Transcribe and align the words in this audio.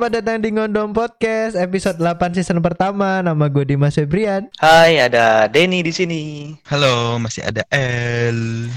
selamat 0.00 0.16
datang 0.16 0.40
di 0.40 0.48
Ngondom 0.56 0.96
Podcast 0.96 1.52
episode 1.60 2.00
8 2.00 2.32
season 2.32 2.64
pertama. 2.64 3.20
Nama 3.20 3.52
gue 3.52 3.68
Dimas 3.68 4.00
Febrian. 4.00 4.48
Hai, 4.56 4.96
ada 4.96 5.44
Denny 5.44 5.84
di 5.84 5.92
sini. 5.92 6.22
Halo, 6.72 7.20
masih 7.20 7.44
ada 7.44 7.68
L. 7.68 8.72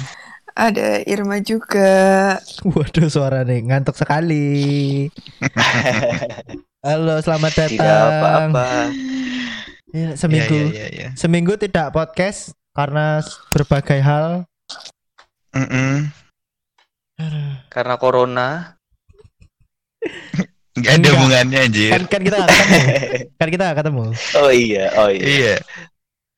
Ada 0.52 1.00
Irma 1.08 1.40
juga. 1.40 2.36
Waduh 2.76 3.08
suara 3.08 3.48
nih 3.48 3.64
ngantuk 3.64 3.96
sekali. 3.96 5.08
Halo, 6.91 7.16
selamat 7.24 7.52
datang. 7.55 7.71
Tidak 7.71 8.04
apa-apa. 8.04 8.68
Ya, 9.96 10.20
seminggu 10.20 10.76
Ya, 10.76 10.76
ya, 10.76 10.88
ya, 10.92 11.08
ya. 11.08 11.10
seminggu 11.16 11.55
tidak 11.55 11.96
podcast 11.96 12.52
karena 12.76 13.24
berbagai 13.48 14.04
hal. 14.04 14.44
Mm-mm. 15.55 16.12
Karena 17.71 17.96
corona. 17.96 18.76
Nggak 20.73 20.90
ada 20.90 20.98
Enggak. 20.98 21.13
hubungannya 21.13 21.59
anjir. 21.70 21.90
Kan 21.94 22.04
kan 22.09 22.22
kita 22.26 22.36
gak 22.41 22.50
ketemu. 22.50 22.80
kan 23.40 23.48
kita 23.54 23.63
gak 23.70 23.77
ketemu. 23.77 24.05
Oh 24.41 24.52
iya, 24.52 24.86
oh 24.98 25.09
iya. 25.13 25.26
Iya. 25.26 25.55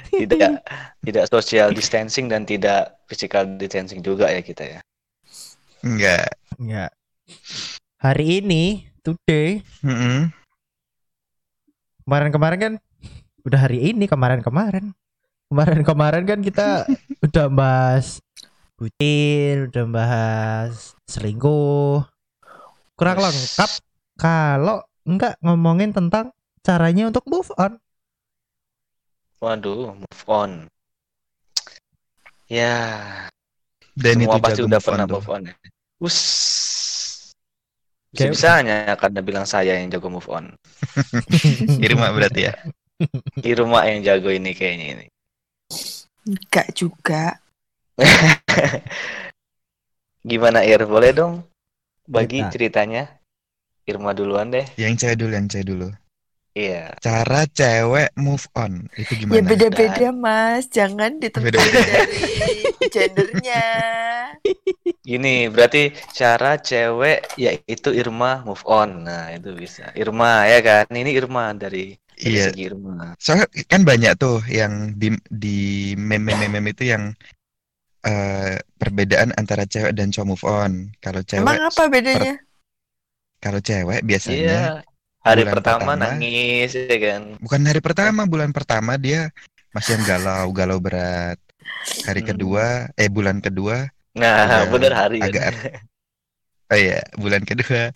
Tidak 0.06 0.54
tidak 1.08 1.26
social 1.32 1.70
distancing 1.72 2.28
dan 2.28 2.44
tidak 2.44 3.00
physical 3.08 3.48
distancing 3.56 4.04
juga 4.04 4.28
ya 4.28 4.44
kita 4.44 4.64
ya. 4.68 4.80
Enggak. 5.84 6.36
Ya. 6.60 6.92
Hari 8.00 8.44
ini, 8.44 8.86
today, 9.02 9.64
Mm-mm. 9.82 10.30
kemarin-kemarin 12.06 12.60
kan 12.60 12.74
udah 13.46 13.60
hari 13.62 13.94
ini 13.94 14.10
kemarin-kemarin 14.10 14.94
kemarin-kemarin 15.50 16.24
kan 16.26 16.40
kita 16.42 16.90
udah 17.26 17.46
bahas 17.50 18.18
bucin 18.76 19.70
udah 19.70 19.86
bahas 19.86 20.98
selingkuh 21.06 22.02
kurang 22.98 23.22
lengkap 23.22 23.72
kalau 24.20 24.84
enggak 25.06 25.38
ngomongin 25.44 25.92
tentang 25.92 26.32
caranya 26.66 27.08
untuk 27.12 27.24
move 27.30 27.52
on 27.60 27.78
Waduh, 29.46 29.94
move 29.94 30.24
on. 30.26 30.52
Ya, 32.50 32.74
Dan 33.94 34.26
semua 34.26 34.38
itu 34.38 34.42
pasti 34.42 34.62
udah 34.66 34.80
pernah 34.82 35.06
move 35.06 35.30
on 35.30 35.42
ya. 35.46 35.54
Us. 36.02 36.18
Bisa-bisanya 38.10 38.96
karena 38.96 39.20
bilang 39.20 39.46
saya 39.46 39.76
yang 39.78 39.92
jago 39.92 40.08
move 40.08 40.26
on. 40.32 40.56
Irma 41.86 42.10
berarti 42.16 42.48
ya. 42.48 42.54
Irma 43.54 43.86
yang 43.86 44.02
jago 44.02 44.32
ini 44.32 44.56
kayaknya 44.56 44.86
ini. 44.98 45.06
Enggak 46.26 46.72
juga. 46.74 47.38
Gimana 50.26 50.66
Ir? 50.66 50.90
Boleh 50.90 51.12
dong 51.14 51.44
bagi 52.08 52.42
Cerita. 52.42 52.54
ceritanya? 52.56 53.04
Irma 53.86 54.12
duluan 54.12 54.50
deh. 54.50 54.66
Yang 54.76 55.06
cewek 55.06 55.18
dulu, 55.22 55.32
yang 55.34 55.48
cewek 55.48 55.68
dulu. 55.70 55.90
Iya. 56.56 56.96
Cara 57.04 57.44
cewek 57.52 58.16
move 58.16 58.48
on 58.56 58.88
itu 58.96 59.12
Ya 59.12 59.20
gimana? 59.20 59.44
beda-beda 59.44 60.08
mas. 60.16 60.72
Jangan 60.72 61.20
ditentukan 61.20 61.52
dari 61.68 62.20
gendernya. 62.88 63.66
Gini, 65.06 65.52
berarti 65.52 65.92
cara 66.16 66.56
cewek 66.58 67.36
yaitu 67.36 67.92
Irma 67.92 68.42
move 68.48 68.64
on. 68.66 69.04
Nah, 69.04 69.36
itu 69.36 69.52
bisa. 69.52 69.92
Irma 69.94 70.48
ya 70.48 70.64
kan? 70.64 70.88
Ini 70.90 71.12
Irma 71.12 71.52
dari, 71.54 71.92
Iya. 72.16 72.56
segi 72.56 72.72
Irma. 72.72 73.20
Soalnya 73.20 73.52
kan 73.68 73.84
banyak 73.84 74.16
tuh 74.16 74.40
yang 74.48 74.96
di 74.96 75.12
di 75.28 75.58
meme-meme 76.00 76.72
itu 76.72 76.88
yang 76.88 77.12
eh, 78.02 78.56
perbedaan 78.80 79.36
antara 79.36 79.68
cewek 79.68 79.92
dan 79.92 80.08
cowok 80.16 80.28
move 80.30 80.46
on. 80.48 80.72
Kalau 81.04 81.20
cewek, 81.20 81.44
Emang 81.44 81.68
apa 81.68 81.84
bedanya? 81.92 82.40
Kalau 83.46 83.60
cewek 83.62 84.02
Iya. 84.02 84.10
biasanya 84.10 84.60
Hari 85.26 85.42
bulan 85.42 85.54
pertama, 85.54 85.92
pertama. 85.94 86.02
nangis 86.02 86.72
ya 86.78 86.98
kan. 87.06 87.22
bukan 87.44 87.62
hari 87.70 87.82
pertama, 87.88 88.22
bulan 88.34 88.52
pertama 88.58 88.92
dia 89.06 89.30
masih 89.76 89.92
yang 89.98 90.06
galau, 90.06 90.46
galau 90.60 90.78
berat. 90.86 91.38
Hari 92.08 92.22
Hmm. 92.22 92.30
kedua, 92.34 92.66
eh 93.02 93.10
bulan 93.10 93.38
kedua 93.46 93.78
Nah, 94.16 94.64
bener 94.72 94.94
hari 94.96 95.20
kan. 95.20 95.30
agak 95.30 95.46
Oh 96.74 96.78
iya, 96.78 97.06
bulan 97.22 97.44
kedua 97.46 97.94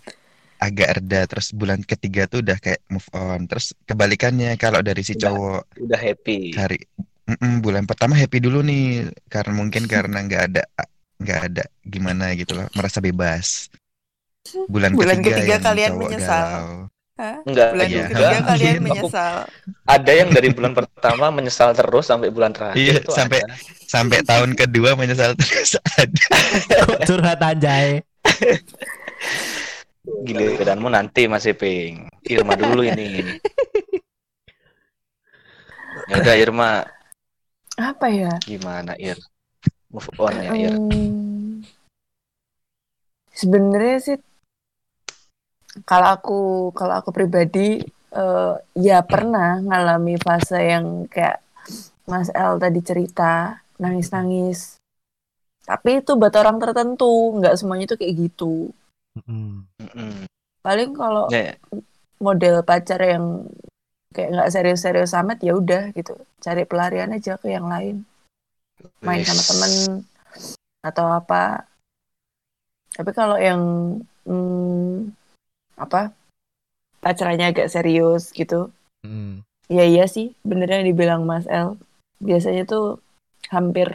agak 0.62 0.90
reda, 1.02 1.22
terus 1.32 1.48
bulan 1.56 1.82
ketiga 1.82 2.28
tuh 2.32 2.46
udah 2.46 2.58
kayak 2.62 2.82
move 2.94 3.10
on. 3.16 3.48
Terus 3.50 3.74
kebalikannya 3.90 4.54
kalau 4.62 4.82
dari 4.86 5.02
si 5.02 5.18
Udah. 5.18 5.32
cowok 5.32 5.62
Udah 5.80 6.00
happy. 6.00 6.40
hari 6.60 6.78
Mm-mm, 7.30 7.62
bulan 7.62 7.86
pertama 7.86 8.18
happy 8.18 8.42
dulu 8.42 8.66
nih, 8.66 9.06
karena 9.30 9.54
mungkin 9.54 9.86
karena 9.86 10.18
nggak 10.26 10.44
ada 10.50 10.64
nggak 11.22 11.40
ada 11.46 11.64
gimana 11.86 12.34
gitu 12.34 12.58
loh, 12.58 12.66
merasa 12.74 12.98
bebas. 13.06 13.70
Bulan, 14.66 14.92
Bulan 14.92 15.18
ketiga, 15.20 15.36
ketiga 15.36 15.56
kalian 15.62 15.92
menyesal. 15.96 16.46
Hah? 17.16 17.36
Enggak 17.44 17.68
Bulan 17.70 17.86
Iya. 17.86 18.00
ketiga 18.06 18.28
kalian 18.46 18.74
Aku- 18.74 18.84
menyesal. 18.88 19.34
Ada 19.86 20.12
yang 20.14 20.30
dari 20.30 20.50
bulan 20.50 20.74
pertama 20.74 21.26
menyesal 21.30 21.70
terus 21.72 22.06
sampai 22.06 22.30
bulan 22.30 22.50
terakhir 22.50 22.80
Iya, 22.80 22.94
itu 22.98 23.12
sampai- 23.12 23.44
ada. 23.44 23.56
Sampai 23.84 24.18
tahun 24.22 24.54
kedua 24.54 24.94
menyesal 24.94 25.36
terus 25.36 25.76
ada. 25.96 26.26
Curhat 27.08 27.40
anjay 27.40 28.00
Giliranmu 30.22 30.88
nanti 30.88 31.28
masih 31.28 31.54
ping. 31.54 32.08
Irma 32.24 32.56
dulu 32.56 32.82
ini. 32.82 33.36
Ya 36.08 36.16
udah 36.18 36.36
Irma, 36.36 36.70
Apa 37.76 38.08
ya? 38.08 38.34
gimana 38.42 38.96
Ir? 38.96 39.20
Move 39.90 40.10
on 40.18 40.34
ya 40.36 40.52
Ir. 40.52 40.74
Hmm, 40.74 41.62
Sebenarnya 43.30 43.98
sih 44.00 44.16
kalau 45.86 46.08
aku 46.10 46.40
kalau 46.74 46.94
aku 47.00 47.10
pribadi 47.14 47.84
eh, 48.14 48.54
ya 48.78 49.00
pernah 49.06 49.62
ngalami 49.62 50.18
fase 50.18 50.60
yang 50.60 51.06
kayak 51.06 51.42
Mas 52.10 52.34
El 52.34 52.58
tadi 52.58 52.82
cerita 52.82 53.62
nangis-nangis. 53.78 54.82
Tapi 55.64 56.02
itu 56.02 56.18
buat 56.18 56.34
orang 56.34 56.58
tertentu, 56.58 57.38
nggak 57.38 57.54
semuanya 57.62 57.86
itu 57.86 57.96
kayak 58.02 58.16
gitu. 58.18 58.74
Paling 60.66 60.98
kalau 60.98 61.30
Ya, 61.30 61.54
model 62.18 62.66
pacar 62.66 63.00
yang 63.06 63.46
kayak 64.10 64.30
nggak 64.34 64.50
serius-serius 64.50 65.14
amat 65.14 65.38
ya 65.46 65.54
udah 65.54 65.94
gitu. 65.94 66.18
Cari 66.42 66.66
pelarian 66.66 67.14
aja 67.14 67.38
ke 67.38 67.54
yang 67.54 67.70
lain. 67.70 68.02
Main 69.06 69.22
sama 69.22 69.44
temen 69.46 69.72
atau 70.82 71.06
apa. 71.14 71.70
Tapi 72.98 73.12
kalau 73.14 73.38
yang 73.38 73.62
hmm, 74.26 75.14
apa 75.80 76.12
pacarannya 77.00 77.50
agak 77.50 77.72
serius 77.72 78.30
gitu, 78.30 78.68
Mm. 79.02 79.40
ya 79.68 79.84
iya 79.84 80.04
sih 80.06 80.36
bener 80.44 80.68
yang 80.70 80.86
dibilang 80.86 81.24
Mas 81.24 81.48
El. 81.48 81.80
Biasanya 82.20 82.68
tuh 82.68 83.00
hampir 83.48 83.88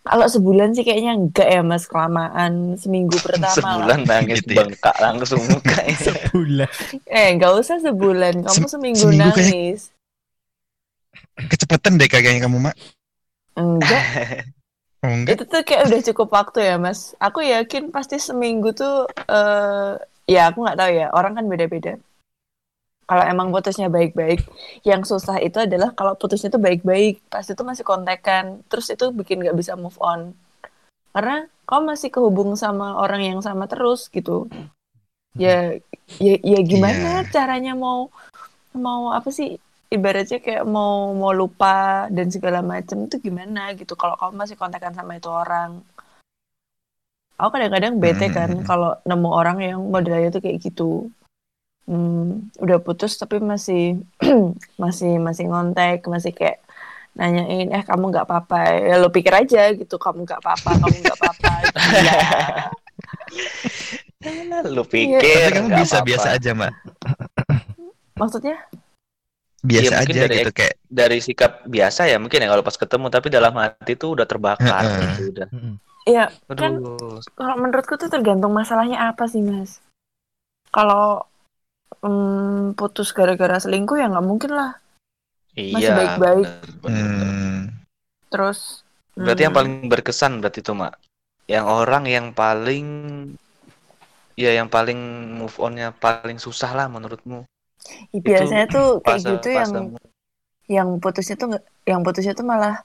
kalau 0.00 0.24
sebulan 0.24 0.72
sih 0.72 0.80
kayaknya 0.80 1.12
enggak 1.14 1.44
ya 1.46 1.60
Mas 1.60 1.84
kelamaan 1.84 2.74
seminggu 2.74 3.20
pertama 3.26 3.52
lah. 3.52 3.84
Sebulan 3.84 4.00
nangis 4.02 4.40
Gitu 4.40 4.50
ya. 4.50 4.64
bengkak 4.64 4.96
langsung 4.96 5.40
mukanya. 5.44 5.96
sebulan 6.08 6.70
Eh 7.04 7.28
nggak 7.36 7.52
usah 7.54 7.76
sebulan, 7.78 8.34
kamu 8.40 8.56
Sem- 8.56 8.72
seminggu, 8.72 9.00
seminggu 9.04 9.28
kayak- 9.28 9.52
nangis. 9.52 9.80
Kecepatan 11.36 12.00
deh 12.00 12.08
kayaknya 12.08 12.44
kamu, 12.44 12.58
Mak. 12.58 12.76
Enggak, 13.54 14.02
Oh, 14.98 15.06
enggak. 15.06 15.36
itu 15.36 15.44
tuh 15.46 15.62
kayak 15.62 15.86
udah 15.86 16.00
cukup 16.02 16.28
waktu 16.32 16.58
ya 16.64 16.74
Mas. 16.74 17.14
Aku 17.18 17.38
yakin 17.38 17.92
pasti 17.92 18.18
seminggu 18.18 18.72
tuh, 18.72 19.06
eh 19.28 19.94
ya 20.28 20.52
aku 20.52 20.60
nggak 20.62 20.78
tahu 20.78 20.90
ya, 20.92 21.06
orang 21.16 21.32
kan 21.40 21.44
beda-beda. 21.48 21.96
Kalau 23.08 23.24
emang 23.24 23.48
putusnya 23.48 23.88
baik-baik, 23.88 24.44
yang 24.84 25.00
susah 25.00 25.40
itu 25.40 25.56
adalah 25.64 25.96
kalau 25.96 26.12
putusnya 26.12 26.52
tuh 26.52 26.60
baik-baik, 26.60 27.24
pasti 27.32 27.56
tuh 27.56 27.64
masih 27.64 27.80
kontekan, 27.80 28.60
terus 28.68 28.92
itu 28.92 29.08
bikin 29.08 29.40
nggak 29.40 29.56
bisa 29.56 29.80
move 29.80 29.96
on. 29.96 30.36
Karena 31.16 31.48
kamu 31.64 31.96
masih 31.96 32.12
kehubung 32.12 32.52
sama 32.60 33.00
orang 33.00 33.24
yang 33.24 33.40
sama 33.40 33.64
terus 33.64 34.12
gitu. 34.12 34.52
Ya, 35.40 35.80
ya, 36.20 36.34
ya 36.44 36.60
gimana 36.60 37.24
Iya. 37.24 37.32
caranya 37.32 37.72
mau 37.72 38.12
mau 38.76 39.08
apa 39.16 39.32
sih? 39.32 39.56
Ibaratnya 39.88 40.44
kayak 40.44 40.68
mau 40.68 41.16
mau 41.16 41.32
lupa 41.32 42.12
dan 42.12 42.28
segala 42.28 42.60
macam 42.60 43.08
itu 43.08 43.16
gimana 43.24 43.72
gitu. 43.72 43.96
Kalau 43.96 44.20
kamu 44.20 44.36
masih 44.36 44.56
kontekan 44.60 44.92
sama 44.92 45.16
itu 45.16 45.32
orang, 45.32 45.80
aku 47.38 47.48
kadang-kadang 47.54 47.96
bete 47.96 48.28
kan 48.28 48.50
Hmm. 48.50 48.66
kalau 48.66 48.90
nemu 49.02 49.30
orang 49.30 49.58
yang 49.62 49.80
modelnya 49.80 50.28
tuh 50.28 50.42
kayak 50.42 50.58
gitu. 50.60 51.08
Hmm, 51.88 52.52
udah 52.60 52.84
putus 52.84 53.16
tapi 53.16 53.40
masih 53.40 54.04
masih 54.82 55.16
masih 55.16 55.48
ngontek, 55.48 56.04
masih 56.04 56.36
kayak 56.36 56.60
nanyain, 57.16 57.72
eh 57.72 57.82
kamu 57.82 58.12
nggak 58.12 58.26
apa-apa? 58.28 58.60
Ya 58.76 59.00
lo 59.00 59.08
pikir 59.08 59.32
aja 59.32 59.72
gitu, 59.72 59.96
kamu 59.96 60.28
nggak 60.28 60.44
apa-apa, 60.44 60.70
kamu 60.76 60.96
nggak 61.00 61.16
apa-apa. 61.16 61.50
Gila. 61.72 62.14
Lu 64.74 64.82
Tapi 64.84 64.92
pikir 64.92 65.48
kamu 65.54 65.66
nggak 65.70 65.80
bisa 65.80 65.96
apa-apa. 65.98 66.08
biasa 66.10 66.28
aja, 66.36 66.50
Mak. 66.52 66.72
Maksudnya? 68.20 68.56
Biasa 69.58 69.82
Iya, 69.82 69.90
mungkin 69.90 70.14
aja 70.14 70.22
dari 70.22 70.36
gitu 70.38 70.52
kayak 70.54 70.74
Dari 70.86 71.18
sikap 71.18 71.52
biasa 71.66 72.06
ya 72.06 72.16
mungkin 72.22 72.38
ya 72.38 72.46
kalau 72.46 72.62
pas 72.62 72.78
ketemu 72.78 73.10
tapi 73.10 73.26
dalam 73.26 73.50
hati 73.58 73.98
tuh 73.98 74.14
udah 74.14 74.22
terbakar 74.22 74.86
gitu 75.18 75.34
udah. 75.34 75.48
Iya, 76.08 76.24
Kan- 76.56 76.80
kalau 77.38 77.54
menurutku 77.60 77.94
tuh 78.00 78.10
tergantung 78.10 78.52
masalahnya 78.56 78.98
apa 79.12 79.24
sih, 79.28 79.42
Mas. 79.44 79.78
Kalau 80.72 81.28
hmm, 82.04 82.76
putus 82.78 83.08
gara-gara 83.16 83.56
selingkuh 83.60 83.96
ya 84.00 84.06
nggak 84.12 84.26
mungkin 84.26 84.52
lah. 84.58 84.70
Masih 85.74 85.92
Iya, 85.92 85.98
baik-baik. 85.98 86.46
bener, 86.48 86.68
bener. 86.82 87.26
Hmm, 87.28 87.56
Terus 88.32 88.58
Berarti 89.18 89.42
yang 89.44 89.54
hmm, 89.54 89.58
paling 89.58 89.74
berkesan 89.90 90.32
berarti 90.38 90.58
itu, 90.62 90.72
Mak. 90.78 90.94
Yang 91.50 91.66
orang 91.66 92.04
yang 92.06 92.26
paling 92.30 92.86
ya 94.38 94.54
yang 94.54 94.70
paling 94.70 94.98
move 95.34 95.56
on-nya 95.58 95.90
paling 95.90 96.38
susah 96.38 96.70
lah 96.78 96.86
menurutmu. 96.86 97.42
ya 98.14 98.20
biasanya 98.22 98.66
tuh 98.70 98.86
kayak 99.04 99.22
Fase- 99.22 99.30
gitu 99.34 99.48
yang 99.58 99.72
fasemu. 99.74 99.96
yang 100.68 100.88
putusnya 101.02 101.36
tuh 101.40 101.48
yang 101.88 102.00
putusnya 102.04 102.34
tuh 102.36 102.46
malah 102.46 102.84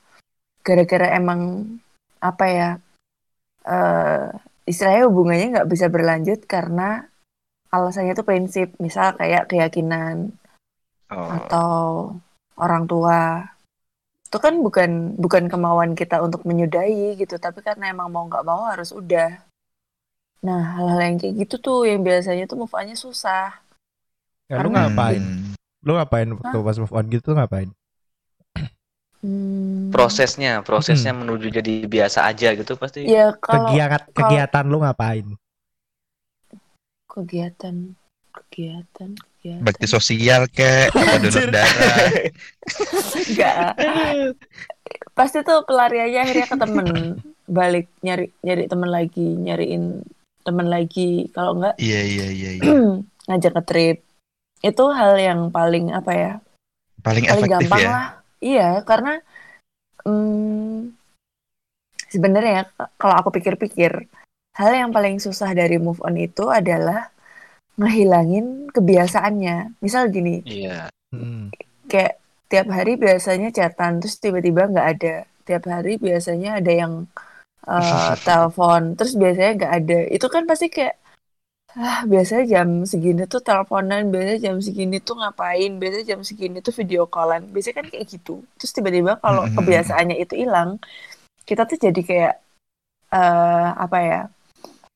gara-gara 0.63 1.07
emang 1.19 1.41
apa 2.23 2.45
ya 2.47 2.69
eh 3.63 4.27
istilahnya 4.63 5.07
hubungannya 5.07 5.47
nggak 5.59 5.69
bisa 5.69 5.87
berlanjut 5.87 6.43
karena 6.45 7.07
alasannya 7.67 8.13
tuh 8.13 8.27
prinsip 8.27 8.75
misal 8.77 9.15
kayak 9.15 9.47
keyakinan 9.47 10.31
Oh, 11.13 11.29
atau 11.29 11.71
orang 12.57 12.89
tua 12.89 13.45
itu 14.25 14.37
kan 14.41 14.57
bukan 14.57 15.13
bukan 15.13 15.45
kemauan 15.45 15.93
kita 15.93 16.17
untuk 16.19 16.41
menyudahi 16.41 17.13
gitu 17.15 17.37
tapi 17.37 17.61
karena 17.61 17.93
emang 17.93 18.09
mau 18.09 18.25
nggak 18.25 18.41
mau 18.41 18.65
harus 18.65 18.89
udah 18.89 19.37
nah 20.41 20.73
hal-hal 20.73 20.97
yang 20.99 21.17
kayak 21.21 21.35
gitu 21.45 21.55
tuh 21.61 21.79
yang 21.85 22.01
biasanya 22.01 22.49
tuh 22.49 22.57
move 22.57 22.73
on-nya 22.73 22.97
susah 22.97 23.61
Ya, 24.49 24.59
lu 24.59 24.73
Karena- 24.73 24.89
ngapain? 24.91 25.21
hmm. 25.23 25.53
Lu 25.85 25.91
ngapain 25.95 26.29
waktu 26.35 26.57
pas 26.59 26.77
move 26.77 26.93
on 26.93 27.05
gitu 27.07 27.29
ngapain? 27.31 27.69
Hmm, 29.23 29.87
prosesnya, 29.87 30.59
prosesnya 30.61 31.15
menuju 31.15 31.47
jadi 31.47 31.87
biasa 31.87 32.27
aja 32.27 32.51
gitu 32.51 32.75
pasti. 32.75 33.07
ya 33.07 33.31
kalau 33.39 33.71
Kegiatan 33.71 34.03
kalau- 34.03 34.15
kegiatan 34.19 34.63
lu 34.67 34.77
ngapain? 34.83 35.27
kegiatan 37.07 37.75
kegiatan 38.33 39.09
kegiatan. 39.13 39.61
Bakti 39.61 39.85
sosial 39.85 40.49
kek. 40.49 40.89
Apa 40.97 41.21
donor 41.21 41.47
darah? 41.47 41.97
Enggak 43.29 43.73
pasti 45.13 45.39
tuh 45.39 45.61
pelariannya 45.63 46.19
akhirnya 46.19 46.47
ke 46.49 46.57
temen. 46.57 46.87
Balik 47.45 47.85
nyari 48.01 48.33
nyari 48.41 48.65
temen 48.65 48.89
lagi 48.89 49.27
nyariin 49.37 50.01
temen 50.41 50.67
lagi. 50.67 51.29
Kalau 51.29 51.53
enggak 51.55 51.77
iya 51.77 52.01
iya 52.01 52.27
iya 52.27 52.49
iya. 52.57 52.73
ngajak 53.29 53.53
ke 53.55 53.63
trip. 53.63 53.97
Itu 54.59 54.89
hal 54.89 55.15
yang 55.15 55.47
paling 55.47 55.93
apa 55.93 56.11
ya? 56.11 56.33
Paling 56.99 57.29
paling 57.29 57.45
efektif 57.45 57.53
gampang 57.69 57.79
ya. 57.79 57.91
lah 57.91 58.07
iya 58.43 58.83
karena 58.83 59.23
hmm, 60.03 60.91
sebenarnya 62.11 62.69
kalau 62.99 63.15
aku 63.17 63.29
pikir-pikir 63.33 64.05
hal 64.53 64.71
yang 64.75 64.91
paling 64.93 65.17
susah 65.17 65.49
dari 65.55 65.81
move 65.81 66.03
on 66.05 66.19
itu 66.19 66.51
adalah 66.51 67.09
ngehilangin 67.73 68.69
kebiasaannya 68.69 69.79
misal 69.81 70.11
gini 70.13 70.45
Iya. 70.45 70.93
Hmm. 71.09 71.49
kayak 71.89 72.21
tiap 72.51 72.69
hari 72.69 73.01
biasanya 73.01 73.49
chatan 73.49 73.97
terus 73.97 74.21
tiba-tiba 74.21 74.69
nggak 74.69 74.87
ada 74.97 75.15
tiap 75.43 75.65
hari 75.65 75.97
biasanya 75.97 76.61
ada 76.61 76.69
yang 76.69 76.93
uh, 77.65 78.13
telepon 78.27 78.93
terus 78.93 79.17
biasanya 79.17 79.51
nggak 79.57 79.73
ada 79.73 79.99
itu 80.13 80.27
kan 80.29 80.45
pasti 80.45 80.69
kayak 80.69 81.01
ah 81.73 82.05
biasanya 82.05 82.43
jam 82.53 82.69
segini 82.85 83.21
tuh 83.25 83.41
teleponan 83.41 84.01
biasanya 84.13 84.39
jam 84.45 84.57
segini 84.61 84.97
tuh 85.01 85.15
ngapain 85.19 85.71
biasanya 85.81 86.05
jam 86.13 86.21
segini 86.21 86.57
tuh 86.65 86.73
video 86.79 87.09
callan. 87.09 87.49
Biasanya 87.53 87.75
kan 87.81 87.87
kayak 87.93 88.05
gitu. 88.13 88.31
Terus 88.57 88.71
tiba-tiba 88.77 89.11
kalau 89.23 89.49
kebiasaannya 89.49 90.15
itu 90.21 90.33
hilang 90.37 90.77
kita 91.49 91.63
tuh 91.69 91.77
jadi 91.85 92.01
kayak 92.09 92.33
eh 93.13 93.69
apa 93.85 93.97
ya 94.09 94.19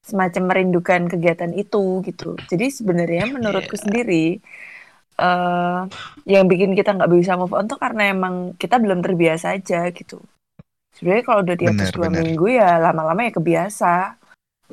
semacam 0.10 0.44
merindukan 0.50 1.02
kegiatan 1.14 1.52
itu 1.54 2.02
gitu. 2.08 2.38
Jadi 2.52 2.66
sebenarnya 2.72 3.24
menurutku 3.28 3.76
Iya. 3.76 3.84
sendiri 3.84 4.40
eh 5.18 5.80
yang 6.30 6.46
bikin 6.52 6.72
kita 6.78 6.94
nggak 6.98 7.10
bisa 7.14 7.34
move 7.40 7.54
on 7.58 7.66
tuh 7.72 7.80
karena 7.82 8.14
emang 8.14 8.54
kita 8.62 8.78
belum 8.84 9.02
terbiasa 9.06 9.58
aja 9.58 9.90
gitu. 9.94 10.22
Sebenarnya 10.98 11.24
kalau 11.30 11.40
udah 11.46 11.58
di 11.62 11.66
atas 11.70 11.90
Benar, 11.90 11.94
dua 11.94 12.10
benar. 12.10 12.26
minggu 12.26 12.46
ya 12.60 12.78
lama-lama 12.82 13.22
ya 13.28 13.34
kebiasa 13.38 14.17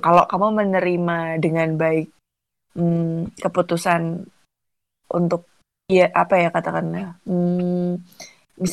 kalau 0.03 0.25
kamu 0.27 0.65
menerima 0.65 1.19
dengan 1.39 1.79
baik 1.79 2.11
hmm, 2.75 3.39
keputusan 3.39 4.27
untuk 5.15 5.47
ya 5.87 6.09
apa 6.11 6.41
ya 6.41 6.49
katakanlah 6.49 7.21
hmm, 7.29 8.01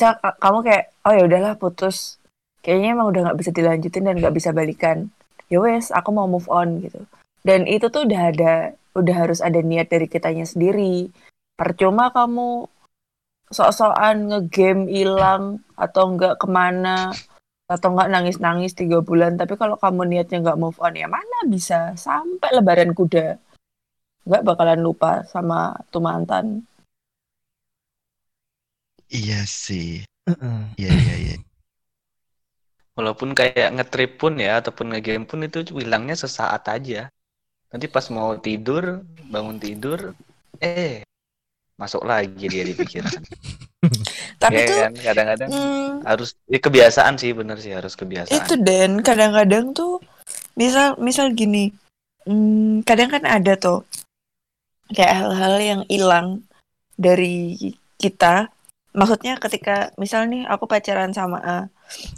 ka- 0.00 0.38
kamu 0.38 0.58
kayak 0.62 0.84
oh 1.06 1.12
ya 1.14 1.22
udahlah 1.26 1.54
putus. 1.58 2.18
Kayaknya 2.62 2.88
emang 2.94 3.08
udah 3.10 3.20
nggak 3.26 3.38
bisa 3.42 3.50
dilanjutin 3.50 4.06
dan 4.06 4.16
nggak 4.22 4.36
bisa 4.38 4.50
balikan. 4.54 5.10
Ya 5.50 5.58
wes 5.58 5.90
aku 5.90 6.14
mau 6.14 6.30
move 6.30 6.46
on 6.46 6.78
gitu. 6.78 7.02
Dan 7.42 7.66
itu 7.66 7.90
tuh 7.90 8.06
udah 8.06 8.20
ada 8.30 8.52
udah 8.94 9.16
harus 9.18 9.42
ada 9.42 9.58
niat 9.58 9.90
dari 9.90 10.06
kitanya 10.06 10.46
sendiri. 10.46 11.10
Percuma 11.58 12.14
kamu 12.14 12.70
sok-sokan 13.52 14.30
ngegame 14.30 14.88
hilang 14.88 15.60
atau 15.74 16.14
enggak 16.14 16.38
ke 16.40 16.46
mana 16.48 17.12
atau 17.74 17.88
enggak 17.92 18.10
nangis-nangis 18.12 18.72
tiga 18.80 18.98
bulan 19.08 19.32
tapi 19.40 19.54
kalau 19.60 19.76
kamu 19.82 20.02
niatnya 20.10 20.38
nggak 20.44 20.60
move 20.62 20.78
on 20.84 20.94
ya 21.02 21.08
mana 21.16 21.38
bisa 21.54 21.78
sampai 22.06 22.48
lebaran 22.56 22.92
kuda 22.98 23.26
nggak 24.28 24.44
bakalan 24.48 24.80
lupa 24.86 25.12
sama 25.32 25.58
tuh 25.92 26.02
mantan 26.06 26.46
iya 29.18 29.40
sih 29.64 30.04
Heeh. 30.28 30.58
iya 30.80 30.90
iya 31.02 31.14
iya 31.24 31.36
Walaupun 32.92 33.32
kayak 33.32 33.72
ngetrip 33.72 34.20
pun 34.20 34.36
ya 34.36 34.60
ataupun 34.60 34.92
ngegame 34.92 35.24
pun 35.24 35.40
itu 35.48 35.64
hilangnya 35.80 36.12
sesaat 36.12 36.68
aja. 36.68 37.08
Nanti 37.72 37.86
pas 37.88 38.04
mau 38.12 38.36
tidur, 38.36 39.00
bangun 39.32 39.56
tidur, 39.56 40.12
eh 40.60 41.00
masuk 41.80 42.04
lagi 42.04 42.44
dia 42.52 42.64
di 42.68 42.74
pikiran. 42.76 43.16
tapi 44.42 44.58
Ya 44.58 44.66
tuh 44.66 44.78
kan 44.82 44.92
kadang-kadang 44.98 45.50
hmm, 45.54 46.02
harus 46.02 46.34
ya 46.50 46.58
kebiasaan 46.58 47.14
sih 47.14 47.30
bener 47.30 47.62
sih 47.62 47.70
harus 47.70 47.94
kebiasaan. 47.94 48.34
itu 48.34 48.54
Den 48.58 49.06
kadang-kadang 49.06 49.70
tuh 49.70 50.02
misal 50.58 50.98
misal 50.98 51.30
gini 51.30 51.70
hmm, 52.26 52.82
kadang 52.82 53.14
kan 53.14 53.22
ada 53.22 53.54
tuh 53.54 53.86
kayak 54.90 55.14
hal-hal 55.14 55.54
yang 55.62 55.80
hilang 55.86 56.42
dari 56.98 57.56
kita. 57.96 58.50
Maksudnya 58.92 59.40
ketika 59.40 59.88
misal 59.96 60.28
nih 60.28 60.44
aku 60.44 60.68
pacaran 60.68 61.16
sama 61.16 61.40
A 61.40 61.58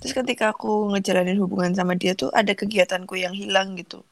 terus 0.02 0.10
ketika 0.16 0.50
aku 0.50 0.90
ngejalanin 0.90 1.38
hubungan 1.38 1.70
sama 1.76 1.94
dia 1.94 2.18
tuh 2.18 2.34
ada 2.34 2.50
kegiatanku 2.56 3.14
yang 3.14 3.36
hilang 3.36 3.76
gitu. 3.78 4.02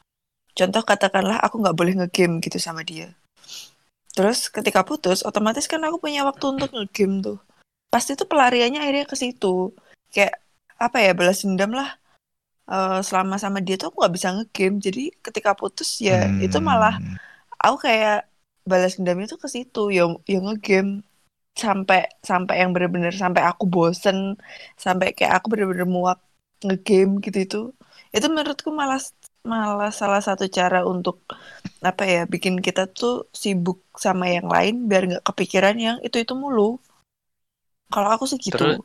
Contoh 0.53 0.85
katakanlah 0.85 1.41
aku 1.41 1.59
nggak 1.59 1.75
boleh 1.75 1.93
ngegame 1.97 2.39
gitu 2.39 2.61
sama 2.61 2.85
dia. 2.85 3.11
Terus 4.13 4.47
ketika 4.47 4.85
putus 4.85 5.25
otomatis 5.25 5.65
kan 5.65 5.81
aku 5.83 5.97
punya 5.97 6.23
waktu 6.23 6.45
untuk 6.55 6.71
ngegame 6.71 7.19
tuh 7.19 7.39
pasti 7.93 8.11
tuh 8.19 8.27
pelariannya 8.31 8.79
akhirnya 8.83 9.05
ke 9.11 9.17
situ. 9.23 9.47
Kayak 10.13 10.33
apa 10.85 10.97
ya 11.05 11.11
balas 11.19 11.39
dendam 11.45 11.71
lah. 11.79 11.89
Eh, 12.75 12.99
selama 13.07 13.35
sama 13.43 13.59
dia 13.65 13.75
tuh 13.79 13.87
aku 13.91 13.97
nggak 14.01 14.15
bisa 14.17 14.29
ngegame. 14.35 14.77
Jadi 14.87 15.01
ketika 15.25 15.51
putus 15.59 15.89
ya 16.07 16.13
itu 16.45 16.57
malah 16.69 16.93
Hmm, 17.01 17.17
aku 17.65 17.77
kayak 17.87 18.15
balas 18.69 18.93
dendamnya 18.97 19.27
tuh 19.33 19.39
ke 19.43 19.47
situ. 19.55 19.79
Yang 19.97 20.09
yang 20.33 20.43
ngegame. 20.49 20.91
Sampai 21.63 21.99
sampai 22.29 22.55
yang 22.61 22.71
bener-bener 22.75 23.13
sampai 23.23 23.43
aku 23.51 23.63
bosen. 23.75 24.17
Sampai 24.85 25.07
kayak 25.17 25.33
aku 25.41 25.47
bener-bener 25.53 25.87
muak 25.95 26.19
ngegame 26.67 27.13
gitu 27.25 27.37
itu. 27.47 27.59
Itu 28.15 28.27
menurutku 28.33 28.69
malah 28.79 28.99
malah 29.51 29.91
salah 30.01 30.21
satu 30.27 30.45
cara 30.57 30.79
untuk 30.93 31.17
apa 31.89 32.03
ya 32.13 32.21
bikin 32.33 32.55
kita 32.65 32.81
tuh 32.99 33.13
sibuk 33.43 33.79
sama 34.05 34.25
yang 34.35 34.47
lain. 34.55 34.73
Biar 34.89 35.01
nggak 35.09 35.23
kepikiran 35.29 35.75
yang 35.85 35.97
itu 36.07 36.17
itu 36.23 36.33
mulu 36.43 36.79
kalau 37.93 38.09
aku 38.15 38.25
sih 38.25 38.39
gitu 38.41 38.57
Terus 38.57 38.77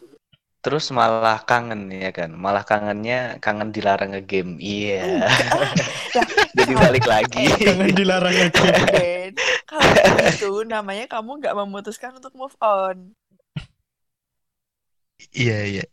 terus 0.59 0.87
malah 0.91 1.39
kangen 1.49 1.89
ya 1.89 2.11
kan. 2.11 2.31
Malah 2.35 2.65
kangennya 2.67 3.39
kangen 3.41 3.71
dilarang 3.73 4.11
ngegame. 4.13 4.59
Iya. 4.61 5.01
Lah, 5.23 5.33
Jadi 6.59 6.73
balik 6.75 7.05
lagi. 7.07 7.47
Jangan 7.67 7.91
dilarang 7.95 8.35
aja. 8.37 8.69
Ben, 8.91 9.33
kalau 9.65 9.89
itu 10.29 10.51
namanya 10.67 11.05
kamu 11.07 11.31
nggak 11.41 11.57
memutuskan 11.57 12.13
untuk 12.19 12.35
move 12.35 12.57
on 12.61 13.15
iya 15.35 15.59
iya 15.67 15.85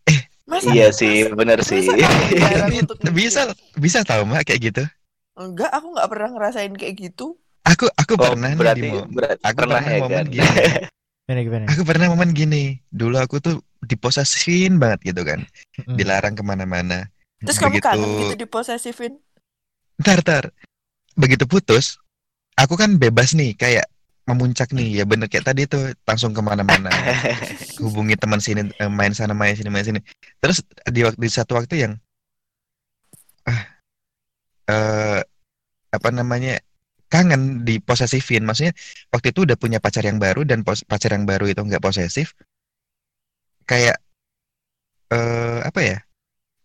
masa 0.46 0.70
Iya 0.70 0.88
sih, 0.94 1.16
bener 1.34 1.58
masa 1.60 1.74
sih. 1.74 1.82
bisa 3.18 3.42
bisa 3.76 4.00
tahu 4.06 4.22
mak 4.30 4.46
kayak 4.46 4.62
gitu 4.72 4.84
Enggak, 5.36 5.68
aku 5.74 5.88
nggak 5.92 6.10
pernah 6.12 6.30
ngerasain 6.32 6.74
kayak 6.78 6.96
gitu. 6.96 7.36
aku 7.66 7.86
aku 7.98 8.14
Oh, 8.16 8.24
pernah 8.32 8.50
nih 8.54 8.60
berarti 8.62 8.80
di 8.80 8.92
mo- 8.94 9.10
berarti 9.10 9.44
aku 9.44 9.58
pernah 9.58 9.82
pernah 9.82 9.92
ya 9.92 10.00
momen 10.00 10.16
kan. 10.16 10.26
gini 10.32 10.48
Gimana 11.26 11.42
gimana? 11.42 11.66
aku 11.66 11.82
pernah 11.82 12.06
momen 12.08 12.32
gini 12.32 12.64
dulu 12.88 13.18
aku 13.18 13.42
tuh 13.42 13.58
diposesifin 13.82 14.78
banget 14.78 15.02
gitu 15.06 15.22
kan 15.22 15.42
Mm. 15.76 15.98
dilarang 15.98 16.32
ke 16.32 16.42
mana-mana 16.42 17.10
Terus 17.42 17.58
kamu 17.58 17.76
begitu 17.76 17.84
kangen 17.84 18.10
gitu 18.16 18.36
diposesifin. 18.40 19.14
ntar 19.98 20.22
ntar 20.22 20.44
begitu 21.14 21.44
putus 21.44 22.00
aku 22.54 22.74
kan 22.74 22.96
bebas 22.96 23.34
nih 23.34 23.52
kayak 23.54 23.90
memuncak 24.24 24.70
nih 24.70 24.96
ya 24.96 25.04
bener 25.04 25.26
kayak 25.26 25.46
tadi 25.46 25.66
tuh 25.66 25.92
langsung 26.02 26.32
ke 26.32 26.40
mana-mana 26.40 26.88
hubungi 27.84 28.16
teman 28.16 28.40
sini 28.40 28.72
eh, 28.72 28.88
main 28.88 29.12
sana 29.12 29.34
main 29.34 29.52
sini 29.52 29.68
main 29.68 29.84
sini 29.84 30.00
terus 30.38 30.62
di 30.86 31.02
waktu 31.02 31.18
di 31.18 31.28
satu 31.28 31.54
waktu 31.54 31.76
yang 31.80 31.94
ah 33.44 33.62
eh 34.66 35.20
apa 35.90 36.10
namanya 36.10 36.58
kangen 37.08 37.64
di 37.64 37.78
posesifin. 37.80 38.44
Maksudnya 38.44 38.74
waktu 39.10 39.32
itu 39.32 39.46
udah 39.46 39.58
punya 39.58 39.80
pacar 39.80 40.04
yang 40.04 40.18
baru 40.18 40.42
dan 40.44 40.62
pos- 40.62 40.84
pacar 40.84 41.14
yang 41.14 41.24
baru 41.24 41.46
itu 41.48 41.62
nggak 41.62 41.82
posesif. 41.82 42.34
Kayak 43.66 43.98
eh 45.10 45.60
apa 45.64 45.80
ya? 45.82 45.98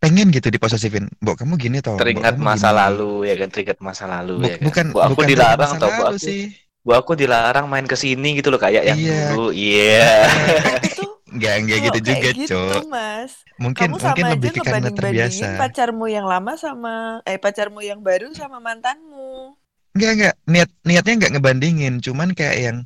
Pengen 0.00 0.32
gitu 0.32 0.49
diposesifin. 0.49 1.12
Mbok 1.20 1.44
kamu 1.44 1.61
gini 1.61 1.78
toh. 1.85 1.97
Mbok 1.97 2.00
Teringat 2.00 2.37
masa 2.40 2.73
gini." 2.73 2.78
lalu 2.80 3.11
ya 3.28 3.35
kan, 3.37 3.49
teringat 3.52 3.78
masa 3.85 4.04
lalu 4.09 4.35
Bu- 4.37 4.49
ya 4.49 4.56
kan. 4.56 4.64
bukan 4.64 4.85
Bu, 4.88 4.99
aku 4.99 5.12
bukan 5.12 5.26
dilarang 5.28 5.73
tau, 5.76 5.90
Bu, 5.92 6.02
aku, 6.09 6.16
sih. 6.16 6.42
Bu, 6.80 6.90
aku 6.97 7.12
dilarang 7.12 7.68
main 7.68 7.85
ke 7.85 7.92
sini 7.92 8.40
gitu 8.40 8.49
loh 8.49 8.56
kayak 8.56 8.88
yang 8.88 8.97
Iya. 8.97 9.20
dulu. 9.37 9.47
Iya. 9.52 10.09
itu 10.88 11.04
Nggak 11.30 11.54
nggak 11.62 11.78
kalau 11.78 11.87
gitu 11.87 11.99
juga, 12.02 12.28
gitu 12.35 12.49
Cok. 12.50 12.82
mas 12.88 13.32
Mungkin 13.54 13.92
kamu 13.92 13.94
mungkin 13.94 14.02
sama 14.02 14.28
lebih 14.35 14.50
aja 14.50 14.56
ke 14.56 14.62
karena 14.66 14.90
terbiasa. 14.90 15.47
pacarmu 15.61 16.06
yang 16.09 16.26
lama 16.26 16.52
sama 16.56 16.94
eh 17.23 17.37
pacarmu 17.37 17.85
yang 17.85 18.00
baru 18.00 18.32
sama 18.32 18.56
mantanmu 18.59 19.54
Enggak 19.94 20.11
enggak 20.16 20.35
niat 20.52 20.70
niatnya 20.87 21.14
nggak 21.18 21.32
ngebandingin, 21.35 21.94
cuman 22.04 22.28
kayak 22.38 22.56
yang 22.66 22.78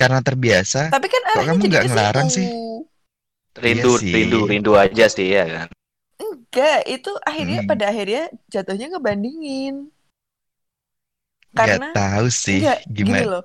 karena 0.00 0.20
terbiasa. 0.26 0.82
tapi 0.92 1.06
kan 1.12 1.22
Kok 1.34 1.44
kamu 1.48 1.60
jadi 1.64 1.70
nggak 1.70 1.84
ke 1.84 1.88
ngelarang 1.90 2.28
sih? 2.36 2.46
Rindu, 3.58 3.90
Iya 3.92 4.00
sih. 4.02 4.14
rindu, 4.14 4.38
rindu 4.50 4.72
aja 4.84 5.04
sih 5.16 5.28
ya 5.36 5.44
kan. 5.54 5.68
enggak 6.24 6.78
itu 6.94 7.10
akhirnya 7.28 7.58
Hmm. 7.62 7.68
pada 7.70 7.84
akhirnya 7.92 8.22
jatuhnya 8.52 8.86
ngebandingin 8.92 9.74
karena 11.58 11.86
tahu 11.96 12.26
sih 12.30 12.60
enggak 12.60 12.76
gini 13.06 13.20
gimana. 13.20 13.26
loh 13.30 13.42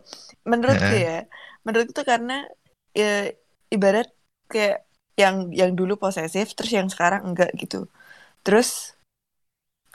menurutku 0.49 0.93
Heeh. 0.93 1.03
ya 1.07 1.13
menurutku 1.65 1.93
tuh 1.99 2.05
karena 2.11 2.33
ya, 2.99 3.05
ibarat 3.75 4.07
kayak 4.51 4.75
yang 5.21 5.35
yang 5.59 5.71
dulu 5.79 5.93
posesif 6.03 6.45
terus 6.57 6.71
yang 6.77 6.87
sekarang 6.93 7.21
enggak 7.29 7.49
gitu 7.61 7.77
terus 8.45 8.92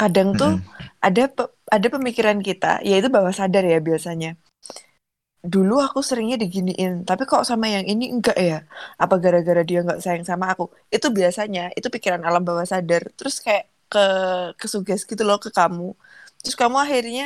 kadang 0.01 0.29
tuh 0.41 0.51
Mm-mm. 0.51 0.89
ada 1.07 1.23
pe- 1.37 1.53
ada 1.77 1.87
pemikiran 1.95 2.39
kita 2.49 2.67
yaitu 2.89 3.09
bawah 3.17 3.35
sadar 3.41 3.65
ya 3.73 3.79
biasanya. 3.89 4.29
Dulu 5.53 5.75
aku 5.87 6.01
seringnya 6.09 6.37
diginiin 6.43 6.93
tapi 7.09 7.23
kok 7.31 7.43
sama 7.51 7.67
yang 7.75 7.87
ini 7.93 8.05
enggak 8.15 8.37
ya? 8.51 8.57
Apa 9.03 9.15
gara-gara 9.23 9.63
dia 9.69 9.79
nggak 9.87 10.01
sayang 10.05 10.27
sama 10.31 10.45
aku? 10.53 10.65
Itu 10.95 11.07
biasanya 11.19 11.61
itu 11.79 11.89
pikiran 11.95 12.23
alam 12.29 12.43
bawah 12.49 12.67
sadar 12.73 13.03
terus 13.19 13.37
kayak 13.45 13.65
ke 13.93 14.01
kesuges 14.61 15.01
gitu 15.11 15.23
loh 15.29 15.39
ke 15.45 15.51
kamu. 15.59 15.95
Terus 16.43 16.57
kamu 16.61 16.77
akhirnya 16.85 17.25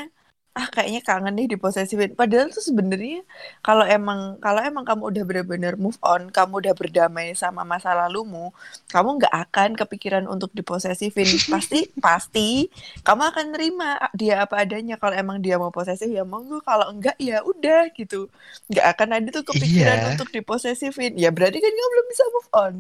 ah 0.53 0.69
kayaknya 0.69 1.01
kangen 1.01 1.33
nih 1.33 1.49
diposesifin 1.49 2.13
padahal 2.13 2.49
tuh 2.49 2.61
sebenarnya 2.61 3.25
kalau 3.61 3.89
emang 3.89 4.37
kalau 4.37 4.61
emang 4.61 4.85
kamu 4.85 5.09
udah 5.09 5.23
benar-benar 5.25 5.75
move 5.75 5.97
on 6.03 6.29
kamu 6.29 6.61
udah 6.61 6.75
berdamai 6.75 7.33
sama 7.33 7.65
masa 7.65 7.93
lalumu 7.93 8.53
kamu 8.87 9.17
nggak 9.17 9.33
akan 9.33 9.71
kepikiran 9.75 10.25
untuk 10.27 10.53
diposesifin 10.53 11.25
pasti 11.53 11.89
pasti 11.97 12.69
kamu 13.01 13.23
akan 13.33 13.47
nerima 13.51 13.97
dia 14.13 14.45
apa 14.45 14.61
adanya 14.61 14.95
kalau 14.95 15.17
emang 15.17 15.41
dia 15.41 15.57
mau 15.57 15.69
posesif 15.69 16.07
ya 16.07 16.21
monggo 16.23 16.61
kalau 16.61 16.93
enggak 16.93 17.17
ya 17.17 17.41
udah 17.41 17.89
gitu 17.91 18.29
nggak 18.69 18.87
akan 18.93 19.09
ada 19.15 19.29
tuh 19.33 19.45
kepikiran 19.49 19.97
Iya. 19.99 20.09
untuk 20.13 20.29
diposesifin 20.31 21.17
ya 21.17 21.33
berarti 21.33 21.59
kan 21.59 21.73
kamu 21.73 21.89
belum 21.91 22.07
bisa 22.07 22.25
move 22.29 22.51
on 22.53 22.75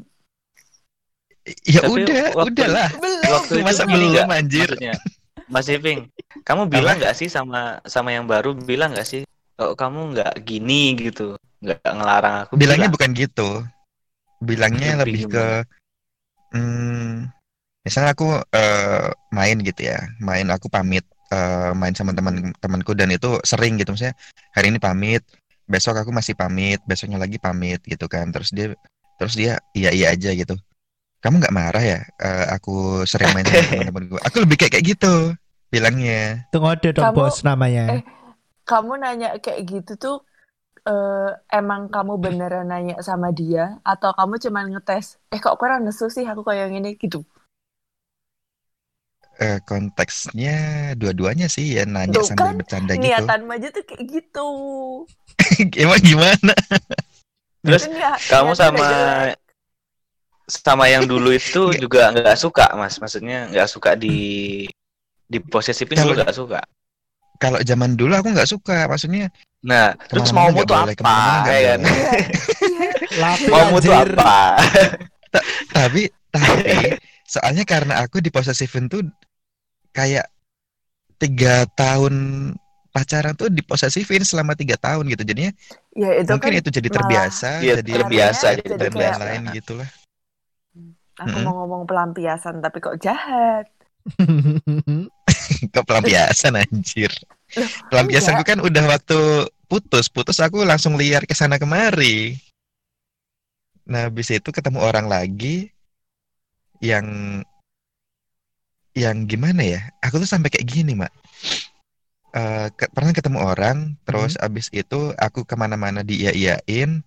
Ya 1.64 1.82
Tapi 1.82 2.06
udah, 2.06 2.24
waktu- 2.38 2.54
udahlah. 2.54 2.88
belum 2.94 3.18
Waktu 3.26 3.54
itu 3.56 3.66
Masa 3.66 3.82
belum, 3.82 4.30
anjir? 4.30 4.68
maksudnya? 4.70 4.94
Mas 5.50 5.66
Iping, 5.66 6.06
kamu 6.42 6.68
bilang 6.68 6.98
nggak 6.98 7.16
sih 7.16 7.28
sama 7.30 7.78
sama 7.86 8.10
yang 8.14 8.26
baru 8.26 8.54
bilang 8.54 8.92
nggak 8.94 9.06
sih 9.06 9.22
kalau 9.56 9.74
kamu 9.78 9.98
nggak 10.16 10.32
gini 10.42 10.96
gitu, 10.98 11.38
nggak 11.62 11.78
ngelarang 11.86 12.36
aku 12.46 12.58
Bilangnya 12.58 12.90
bilang. 12.90 12.94
bukan 12.98 13.10
gitu. 13.14 13.48
Bilangnya 14.42 14.98
Lebih 14.98 15.22
lebih 15.22 15.22
ke 15.30 15.46
hmm, 16.50 17.30
misalnya 17.86 18.10
aku 18.16 18.28
eh, 18.50 19.08
main 19.30 19.56
gitu 19.62 19.80
ya. 19.86 20.02
Main 20.18 20.50
aku 20.50 20.66
pamit 20.66 21.06
eh, 21.30 21.70
main 21.78 21.94
sama 21.94 22.10
teman-temanku 22.16 22.92
dan 22.98 23.14
itu 23.14 23.38
sering 23.46 23.78
gitu 23.78 23.94
maksudnya 23.94 24.18
hari 24.56 24.74
ini 24.74 24.82
pamit, 24.82 25.22
besok 25.70 26.00
aku 26.02 26.10
masih 26.10 26.34
pamit, 26.34 26.82
besoknya 26.88 27.22
lagi 27.22 27.38
pamit 27.38 27.78
gitu 27.86 28.10
kan. 28.10 28.34
Terus 28.34 28.50
dia 28.50 28.74
terus 29.20 29.38
dia 29.38 29.62
iya 29.78 29.94
iya 29.94 30.10
aja 30.10 30.34
gitu. 30.34 30.58
Kamu 31.22 31.38
nggak 31.38 31.54
marah 31.54 31.84
ya? 31.84 32.00
Eh, 32.18 32.46
aku 32.50 33.06
sering 33.06 33.30
main 33.30 33.46
sama 33.46 33.62
teman-temanku. 33.70 34.16
Aku 34.26 34.42
lebih 34.42 34.58
kayak 34.58 34.72
kayak 34.74 34.86
gitu 34.98 35.38
bilangnya. 35.72 36.44
Itu 36.52 36.60
ngode 36.60 36.88
dong 36.92 37.10
Kamu- 37.10 37.16
bos 37.16 37.40
namanya. 37.42 37.84
eh, 37.96 38.02
kamu 38.68 38.92
nanya 39.02 39.28
kayak 39.42 39.60
gitu 39.66 39.92
tuh 39.98 40.16
eh, 40.86 41.30
emang 41.54 41.88
kamu 41.94 42.14
beneran 42.20 42.66
nanya 42.70 42.98
sama 43.02 43.30
dia 43.34 43.78
atau 43.82 44.10
kamu 44.18 44.34
cuman 44.44 44.64
ngetes 44.76 45.06
eh 45.34 45.40
kok 45.42 45.56
kurang 45.60 45.86
nesu 45.86 46.06
sih 46.10 46.26
aku 46.26 46.42
kayak 46.46 46.68
yang 46.70 46.74
ini 46.82 46.90
gitu 46.98 47.22
Eh, 49.42 49.58
konteksnya 49.64 50.92
dua-duanya 50.94 51.48
sih 51.48 51.74
ya 51.74 51.82
nanya 51.88 52.20
Tuh 52.20 52.26
sambil 52.30 52.52
kan, 52.52 52.58
bercanda 52.62 52.94
gitu. 52.94 53.24
niatan 53.26 53.40
aja 53.48 53.68
tuh 53.74 53.84
kayak 53.88 54.04
gitu 54.12 54.48
Emang 55.82 56.00
gimana? 56.04 56.54
Terus 57.64 57.82
kamu 58.28 58.52
sama 58.54 58.88
sama 60.46 60.84
yang 60.90 61.08
dulu 61.08 61.32
itu 61.32 61.72
juga 61.80 62.12
nggak 62.12 62.36
suka, 62.38 62.66
Mas. 62.76 62.98
Maksudnya 63.00 63.48
nggak 63.50 63.68
suka 63.72 63.96
di 63.96 64.66
di 65.32 65.40
posesifin 65.40 65.96
Kalau- 65.96 66.12
juga 66.12 66.28
nggak 66.28 66.36
suka. 66.36 66.60
Kalau 67.36 67.58
zaman 67.58 67.96
dulu 67.96 68.12
aku 68.12 68.28
nggak 68.30 68.46
suka, 68.46 68.86
maksudnya 68.86 69.32
Nah, 69.62 69.94
terus 70.06 70.30
mau 70.30 70.50
tuh 70.52 70.74
apa? 70.74 70.90
ya 70.90 70.94
kan? 70.94 71.06
Iya, 71.48 71.58
iya. 71.58 71.74
Lapi 73.16 73.46
Mau 73.46 73.78
tuh 73.78 73.90
anjir. 73.90 74.14
apa? 74.14 74.36
tapi 75.72 76.02
tapi 76.28 76.76
soalnya 77.32 77.64
karena 77.64 77.98
aku 77.98 78.18
di 78.18 78.28
posesifin 78.28 78.86
tuh 78.86 79.00
kayak 79.90 80.28
tiga 81.16 81.64
tahun 81.72 82.14
pacaran 82.90 83.32
tuh 83.32 83.48
diposesifin 83.48 84.20
selama 84.20 84.52
tiga 84.52 84.76
tahun 84.76 85.08
gitu 85.08 85.24
jadinya 85.24 85.48
Ya 85.92 86.10
itu 86.18 86.28
mungkin 86.28 86.52
kan 86.52 86.60
itu 86.60 86.68
jadi 86.70 86.88
malah 86.88 86.96
terbiasa 86.98 87.50
Iya, 87.58 87.74
jadi 87.80 87.90
terbiasa, 87.96 88.46
jadi 88.52 88.68
dan 88.68 88.92
kayak- 88.92 88.96
lain-lain 89.16 89.42
gitulah 89.52 89.88
aku 91.14 91.28
Mm-mm. 91.30 91.44
mau 91.44 91.54
ngomong 91.58 91.82
pelampiasan 91.84 92.58
tapi 92.58 92.78
kok 92.78 92.96
jahat. 92.98 93.68
kok 95.74 95.86
pelampiasan 95.86 96.58
anjir. 96.58 97.12
Pelampiasan 97.92 98.38
aku 98.40 98.44
kan 98.46 98.60
udah 98.64 98.84
waktu 98.88 99.48
putus. 99.68 100.08
Putus 100.08 100.40
aku 100.40 100.64
langsung 100.64 100.96
liar 100.96 101.24
ke 101.28 101.34
sana 101.36 101.60
kemari. 101.60 102.36
Nah 103.88 104.08
habis 104.08 104.30
itu 104.30 104.48
ketemu 104.48 104.78
orang 104.80 105.10
lagi 105.10 105.68
yang 106.80 107.06
yang 108.92 109.24
gimana 109.24 109.62
ya? 109.64 109.80
Aku 110.04 110.20
tuh 110.20 110.28
sampai 110.28 110.52
kayak 110.52 110.68
gini 110.68 110.92
mak. 110.96 111.12
Eh, 112.32 112.68
ke- 112.72 112.88
pernah 112.88 113.12
ketemu 113.12 113.44
orang 113.44 113.92
terus 114.08 114.40
abis 114.40 114.72
itu 114.72 115.12
aku 115.20 115.44
ke 115.44 115.52
mana-mana 115.52 116.00
diiyain 116.00 117.04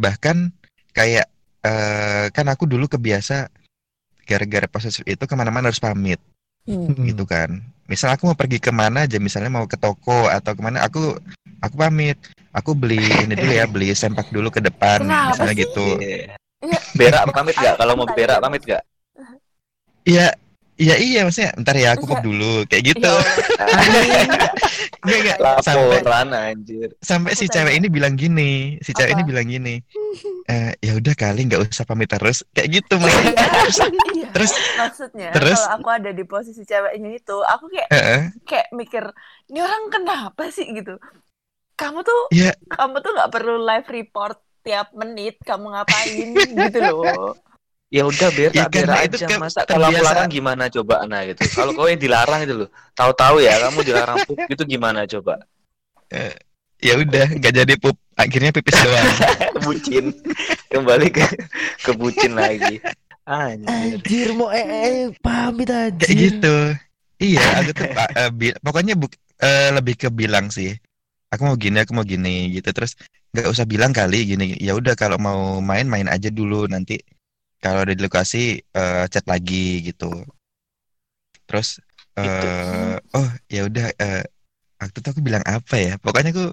bahkan 0.00 0.56
kayak 0.96 1.28
eh, 1.60 2.32
kan 2.32 2.48
aku 2.48 2.64
dulu 2.64 2.88
kebiasa 2.88 3.52
gara-gara 4.24 4.64
posesif 4.64 5.04
itu 5.04 5.20
ke 5.28 5.34
mana-mana 5.36 5.68
harus 5.68 5.84
pamit 5.84 6.16
Hmm. 6.64 7.04
gitu 7.04 7.24
kan. 7.28 7.60
Misal 7.84 8.16
aku 8.16 8.32
mau 8.32 8.38
pergi 8.38 8.56
ke 8.56 8.72
mana 8.72 9.04
aja, 9.04 9.20
misalnya 9.20 9.52
mau 9.52 9.68
ke 9.68 9.76
toko 9.76 10.32
atau 10.32 10.56
ke 10.56 10.62
mana, 10.64 10.80
aku 10.80 11.20
aku 11.60 11.74
pamit, 11.76 12.16
aku 12.56 12.72
beli 12.72 13.04
ini 13.20 13.36
dulu 13.36 13.52
ya, 13.52 13.68
beli 13.68 13.92
sempak 13.92 14.32
dulu 14.32 14.48
ke 14.48 14.64
depan, 14.64 15.04
Kenapa 15.04 15.36
misalnya 15.36 15.54
sih? 15.54 15.62
gitu. 15.68 15.86
Iya. 16.00 16.34
Iya. 16.64 16.78
Berak 16.96 17.22
pamit 17.36 17.54
gak? 17.60 17.76
Kalau 17.76 17.92
mau 17.92 18.08
berak 18.08 18.40
pamit 18.40 18.62
gak? 18.64 18.82
Iya, 20.08 20.32
iya 20.76 20.96
iya, 20.98 21.20
maksudnya 21.22 21.52
ntar 21.62 21.76
ya 21.78 21.94
aku 21.94 22.04
Iya. 22.04 22.10
pop 22.10 22.20
dulu, 22.22 22.52
kayak 22.66 22.84
gitu. 22.94 23.12
Ya 23.54 23.64
Allah. 23.66 24.40
Enggak 25.04 25.36
enggak, 25.36 25.38
sampai 25.60 26.00
anjir. 26.56 26.88
sampai 27.04 27.32
si 27.36 27.44
cewek 27.44 27.76
ini 27.76 27.92
bilang 27.92 28.16
gini, 28.16 28.80
si 28.80 28.96
cewek 28.96 29.12
Apa? 29.12 29.20
ini 29.20 29.28
bilang 29.28 29.46
gini, 29.46 29.74
eh, 30.52 30.72
ya 30.80 30.96
udah 30.96 31.12
kali 31.12 31.44
nggak 31.44 31.68
usah 31.68 31.84
pamit 31.84 32.08
terus, 32.08 32.40
kayak 32.56 32.80
gitu. 32.80 32.96
Iya. 32.96 34.32
Terus, 34.32 34.52
maksudnya 34.80 35.28
terus- 35.36 35.60
kalau 35.60 35.76
aku 35.76 35.88
ada 35.92 36.10
di 36.10 36.24
posisi 36.24 36.64
ceweknya 36.64 37.20
itu, 37.20 37.36
aku 37.36 37.68
kayak 37.68 37.88
Heeh, 37.92 38.20
kayak 38.48 38.68
mikir, 38.72 39.04
ini 39.52 39.60
orang 39.60 39.92
kenapa 39.92 40.48
sih 40.48 40.64
gitu? 40.72 40.96
Kamu 41.76 42.00
tuh 42.00 42.32
Iya. 42.32 42.56
kamu 42.64 42.96
tuh 43.04 43.10
nggak 43.12 43.30
perlu 43.30 43.60
live 43.60 43.88
report 43.92 44.40
tiap 44.64 44.88
menit 44.96 45.36
kamu 45.44 45.68
ngapain 45.68 46.28
gitu 46.32 46.78
loh. 46.80 47.36
Ya 47.94 48.02
udah 48.02 48.28
berak 48.34 48.54
Ya, 48.74 48.82
itu 49.06 49.16
aja 49.22 49.26
kan 49.30 49.38
masa 49.38 49.60
kalau 49.62 49.86
aku 49.86 50.02
larang 50.02 50.26
gimana 50.26 50.66
coba 50.66 51.06
nah 51.06 51.22
gitu. 51.22 51.46
Kalau 51.54 51.70
kau 51.78 51.86
yang 51.86 52.02
dilarang 52.02 52.42
itu 52.42 52.54
loh. 52.66 52.68
Tahu-tahu 52.98 53.38
ya 53.38 53.54
kamu 53.62 53.80
dilarang 53.86 54.18
pup 54.26 54.38
itu 54.50 54.62
gimana 54.66 55.06
coba? 55.06 55.46
ya 56.82 56.94
udah 56.98 57.26
nggak 57.38 57.54
jadi 57.54 57.74
pup, 57.78 57.96
akhirnya 58.18 58.50
pipis 58.50 58.74
doang. 58.82 59.06
Bucin. 59.64 60.10
Kembali 60.74 61.06
ke 61.14 61.22
ke 61.86 61.90
bucin 61.94 62.34
lagi. 62.34 62.82
Anjir. 63.24 63.70
Anjir 63.70 64.28
mau 64.34 64.50
eh, 64.50 64.66
eh 64.66 64.98
pamit 65.22 65.70
anjir. 65.70 66.02
kayak 66.02 66.18
gitu 66.18 66.56
iya 67.22 67.40
aku 67.62 67.70
tuh 67.72 67.86
eh, 68.20 68.30
bi- 68.34 68.58
pokoknya 68.60 68.94
buk- 69.00 69.16
eh, 69.40 69.72
lebih 69.72 69.94
ke 69.96 70.08
bilang 70.12 70.52
sih 70.52 70.76
aku 71.32 71.42
mau 71.48 71.56
gini 71.56 71.80
aku 71.80 71.96
mau 71.96 72.04
gini 72.04 72.52
gitu 72.52 72.68
terus 72.76 73.00
nggak 73.32 73.48
usah 73.48 73.64
bilang 73.64 73.96
kali 73.96 74.28
gini 74.28 74.54
ya 74.60 74.76
udah 74.76 74.92
kalau 74.94 75.16
mau 75.16 75.58
main 75.64 75.88
main 75.88 76.06
aja 76.06 76.28
dulu 76.28 76.68
nanti 76.68 77.00
kalau 77.64 77.80
udah 77.80 77.96
di 77.96 78.02
lokasi 78.04 78.60
eh, 78.60 79.04
chat 79.08 79.24
lagi 79.24 79.80
gitu. 79.88 80.12
Terus 81.48 81.80
eh, 82.20 83.00
oh 83.16 83.28
ya 83.48 83.64
udah 83.64 83.88
eh, 83.96 84.22
waktu 84.76 84.96
itu 85.00 85.08
aku 85.08 85.20
bilang 85.24 85.40
apa 85.48 85.76
ya? 85.80 85.92
Pokoknya 85.96 86.36
aku 86.36 86.52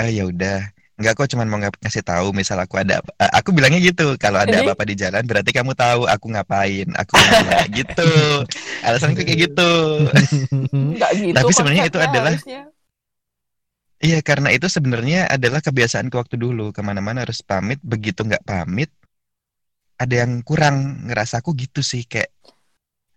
eh 0.00 0.10
ya 0.16 0.24
udah. 0.24 0.64
Enggak 1.00 1.16
kok 1.16 1.32
cuman 1.32 1.48
mau 1.48 1.56
ngasih 1.60 2.04
tahu 2.04 2.32
misal 2.32 2.56
aku 2.60 2.80
ada 2.80 3.04
eh, 3.20 3.30
aku 3.36 3.52
bilangnya 3.52 3.84
gitu. 3.84 4.16
Kalau 4.16 4.40
ada 4.40 4.64
apa-apa 4.64 4.84
di 4.88 4.96
jalan 4.96 5.24
berarti 5.28 5.52
kamu 5.52 5.76
tahu 5.76 6.08
aku 6.08 6.26
ngapain. 6.32 6.88
Aku 6.96 7.12
ke 7.20 7.24
mana 7.36 7.60
gitu. 7.68 8.10
Alasanku 8.88 9.20
kayak 9.20 9.40
gitu. 9.48 9.72
Nggak 10.72 11.10
gitu 11.20 11.36
Tapi 11.36 11.52
sebenarnya 11.52 11.84
itu 11.88 11.98
adalah- 12.00 12.32
harusnya. 12.36 12.60
Iya 14.00 14.24
karena 14.24 14.48
itu 14.48 14.64
sebenarnya 14.64 15.28
adalah 15.28 15.60
kebiasaanku 15.60 16.16
waktu 16.16 16.40
dulu. 16.40 16.72
Ke 16.72 16.80
mana-mana 16.80 17.28
harus 17.28 17.44
pamit 17.44 17.76
begitu 17.84 18.24
nggak 18.24 18.44
pamit 18.48 18.88
ada 20.00 20.14
yang 20.24 20.40
kurang 20.48 20.76
ngerasa 21.08 21.44
aku 21.44 21.52
gitu 21.62 21.80
sih 21.84 22.02
kayak 22.08 22.30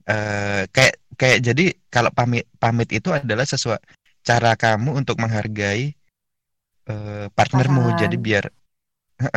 eh 0.04 0.64
kayak 0.76 0.96
kayak 1.16 1.40
jadi 1.48 1.66
kalau 1.88 2.12
pamit 2.12 2.44
pamit 2.60 2.90
itu 2.92 3.08
adalah 3.16 3.48
sesuatu 3.48 3.84
cara 4.28 4.52
kamu 4.60 4.92
untuk 5.00 5.16
menghargai 5.24 5.96
eh, 6.92 7.26
partnermu. 7.38 7.82
Pasangan. 7.84 8.02
jadi 8.04 8.18
biar 8.20 8.44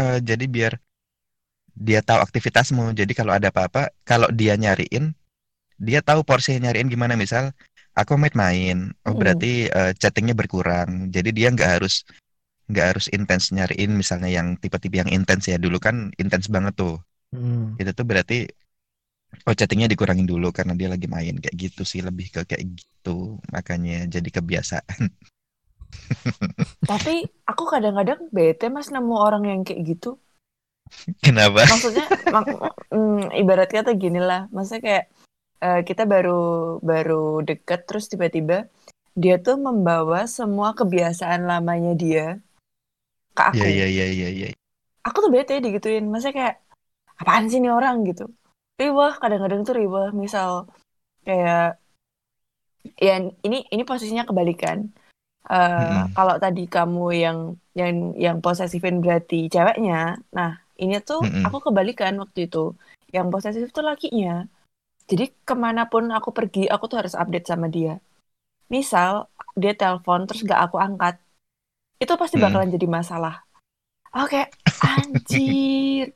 eh, 0.03 0.19
jadi 0.23 0.45
biar 0.51 0.73
dia 1.77 2.01
tahu 2.03 2.21
aktivitasmu. 2.25 2.97
Jadi 2.97 3.13
kalau 3.15 3.33
ada 3.37 3.49
apa-apa 3.53 3.93
kalau 4.03 4.29
dia 4.33 4.57
nyariin 4.57 5.13
dia 5.79 6.01
tahu 6.03 6.25
porsinya 6.27 6.71
nyariin 6.71 6.89
gimana. 6.91 7.15
Misal 7.15 7.53
aku 7.95 8.19
main-main 8.19 8.91
oh 9.07 9.15
Mm. 9.15 9.19
berarti 9.21 9.53
eh, 9.71 9.93
chattingnya 10.01 10.35
berkurang. 10.35 11.13
Jadi 11.15 11.31
dia 11.37 11.49
nggak 11.55 11.71
harus 11.79 12.03
nggak 12.71 12.87
harus 12.97 13.07
intens 13.15 13.55
nyariin. 13.55 13.95
Misalnya 13.95 14.31
yang 14.33 14.59
tipe-tipe 14.59 14.97
yang 14.99 15.11
intens 15.13 15.47
ya. 15.47 15.59
Dulu 15.61 15.79
kan 15.79 16.11
intens 16.19 16.51
banget 16.51 16.75
tuh 16.75 16.99
Hmm. 17.35 17.75
itu 17.81 17.91
tuh 17.93 18.07
berarti 18.07 18.47
oh 19.47 19.55
chattingnya 19.59 19.91
dikurangin 19.91 20.27
dulu 20.27 20.49
karena 20.55 20.73
dia 20.79 20.89
lagi 20.89 21.07
main 21.11 21.35
kayak 21.43 21.57
gitu 21.59 21.83
sih 21.83 22.01
lebih 22.01 22.27
ke 22.35 22.41
kayak 22.49 22.65
gitu 22.79 23.37
makanya 23.55 24.07
jadi 24.09 24.29
kebiasaan 24.31 25.11
Tapi 26.87 27.27
aku 27.51 27.65
kadang-kadang 27.67 28.31
bete 28.31 28.71
mas 28.71 28.89
nemu 28.95 29.15
orang 29.19 29.43
yang 29.51 29.61
kayak 29.67 29.83
gitu. 29.91 30.23
kenapa 31.19 31.67
Maksudnya, 31.67 32.07
mak- 32.31 32.51
mm, 32.95 33.35
ibarat 33.43 33.69
kata 33.75 33.91
gini 33.99 34.23
lah. 34.23 34.47
Maksudnya 34.55 34.83
kayak 34.87 35.05
eh, 35.67 35.81
kita 35.83 36.03
baru 36.07 36.79
baru 36.79 37.43
deket 37.43 37.81
terus 37.91 38.07
tiba-tiba 38.07 38.71
dia 39.19 39.41
tuh 39.41 39.57
membawa 39.59 40.29
semua 40.31 40.77
kebiasaan 40.79 41.43
lamanya 41.51 41.93
dia 41.99 42.27
ke 43.35 43.43
aku. 43.43 43.67
Iya 43.67 43.69
iya 43.69 43.87
iya 43.91 44.07
iya 44.15 44.29
iya 44.31 44.47
Aku 45.07 45.19
tuh 45.27 45.31
bete 45.35 45.59
digituin. 45.59 46.07
Maksudnya 46.07 46.35
kayak 46.39 46.55
apaan 47.21 47.45
sih 47.51 47.59
nih 47.63 47.73
orang 47.79 47.97
gitu. 48.09 48.25
Riwah 48.81 49.13
kadang-kadang 49.23 49.61
tuh 49.69 49.75
riwah. 49.81 50.09
Misal 50.23 50.51
kayak 51.27 51.81
ya 53.07 53.13
ini 53.47 53.57
ini 53.75 53.83
posisinya 53.91 54.25
kebalikan. 54.29 54.79
Eh, 55.51 55.81
Mm-mm. 55.81 56.07
Kalau 56.17 56.37
tadi 56.45 56.63
kamu 56.77 57.05
yang 57.25 57.39
yang 57.81 57.95
yang 58.27 58.37
posesifin 58.45 58.97
berarti 59.05 59.37
ceweknya. 59.55 59.97
Nah 60.37 60.51
ini 60.83 60.95
tuh 61.09 61.21
Mm-mm. 61.23 61.47
aku 61.47 61.59
kebalikan 61.67 62.15
waktu 62.23 62.41
itu. 62.49 62.59
Yang 63.17 63.27
posesif 63.33 63.67
tuh 63.77 63.85
lakinya. 63.91 64.33
Jadi 65.11 65.25
ke 65.49 65.55
mana 65.65 65.83
pun 65.93 66.05
aku 66.19 66.31
pergi, 66.39 66.61
aku 66.75 66.85
tuh 66.91 66.99
harus 67.01 67.15
update 67.23 67.47
sama 67.51 67.67
dia. 67.77 67.93
Misal 68.75 69.13
dia 69.63 69.73
telepon 69.81 70.21
terus 70.29 70.43
gak 70.51 70.61
aku 70.67 70.77
angkat, 70.87 71.15
itu 72.03 72.13
pasti 72.23 72.37
Mm. 72.37 72.43
bakalan 72.45 72.69
jadi 72.77 72.87
masalah. 72.99 73.35
Oke, 74.17 74.41
anjir. 74.87 76.07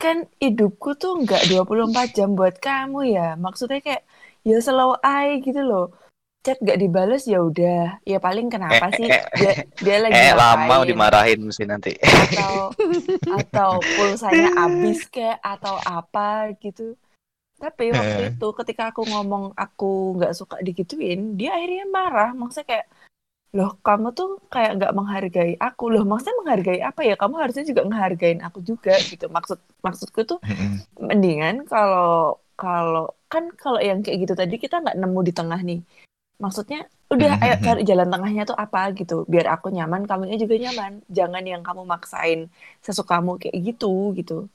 Kan 0.00 0.16
hidupku 0.40 0.96
tuh 1.02 1.12
nggak 1.22 1.42
24 1.50 2.08
jam 2.16 2.28
buat 2.38 2.56
kamu 2.56 3.00
ya. 3.16 3.36
Maksudnya 3.44 3.80
kayak 3.84 4.02
ya 4.48 4.56
slow 4.64 4.96
eye 5.04 5.44
gitu 5.46 5.60
loh. 5.60 5.84
Chat 6.40 6.56
gak 6.64 6.80
dibales 6.80 7.28
ya 7.28 7.38
udah. 7.44 8.00
Ya 8.08 8.16
paling 8.16 8.48
kenapa 8.48 8.88
Eh, 8.88 8.96
sih 8.96 9.08
eh, 9.12 9.22
dia 9.36 9.52
dia 9.84 9.96
lagi 10.00 10.16
Eh 10.16 10.32
lama 10.32 10.74
dimarahin 10.88 11.40
mesti 11.44 11.64
nanti. 11.68 11.92
atau 12.00 12.72
atau 13.28 13.70
pulsanya 13.84 14.48
habis 14.56 15.04
kayak 15.12 15.36
atau 15.44 15.76
apa 15.76 16.56
gitu. 16.64 16.96
Tapi 17.60 17.92
waktu 17.92 18.20
Eh. 18.24 18.28
itu 18.32 18.46
ketika 18.56 18.82
aku 18.88 19.04
ngomong 19.04 19.52
aku 19.52 20.16
nggak 20.16 20.32
suka 20.32 20.56
digituin, 20.64 21.36
dia 21.36 21.52
akhirnya 21.56 21.84
marah. 21.92 22.30
Maksudnya 22.32 22.66
kayak, 22.72 22.86
loh 23.50 23.74
kamu 23.82 24.14
tuh 24.14 24.38
kayak 24.52 24.78
nggak 24.78 24.92
menghargai 24.94 25.54
aku. 25.58 25.84
Loh 25.94 26.04
maksudnya 26.06 26.36
menghargai 26.40 26.80
apa 26.80 27.00
ya? 27.02 27.14
Kamu 27.18 27.34
harusnya 27.42 27.64
juga 27.66 27.82
menghargain 27.88 28.40
aku 28.46 28.58
juga 28.62 28.94
gitu. 29.02 29.26
Maksud 29.26 29.58
maksudku 29.82 30.20
tuh 30.26 30.38
mendingan 30.98 31.66
kalau 31.66 32.38
kalau 32.54 33.16
kan 33.32 33.50
kalau 33.56 33.80
yang 33.80 34.04
kayak 34.04 34.28
gitu 34.28 34.34
tadi 34.36 34.54
kita 34.60 34.78
nggak 34.82 34.98
nemu 35.00 35.20
di 35.26 35.32
tengah 35.34 35.60
nih. 35.62 35.80
Maksudnya 36.40 36.88
udah 37.10 37.42
ayo 37.42 37.54
cari 37.58 37.82
jalan 37.82 38.06
tengahnya 38.06 38.42
tuh 38.46 38.54
apa 38.54 38.94
gitu 38.94 39.26
biar 39.26 39.50
aku 39.50 39.74
nyaman 39.74 40.06
kamunya 40.06 40.38
juga 40.38 40.54
nyaman 40.62 41.02
jangan 41.10 41.42
yang 41.42 41.62
kamu 41.66 41.82
maksain 41.82 42.46
sesukamu 42.86 43.34
kayak 43.34 43.58
gitu 43.58 44.14
gitu 44.14 44.46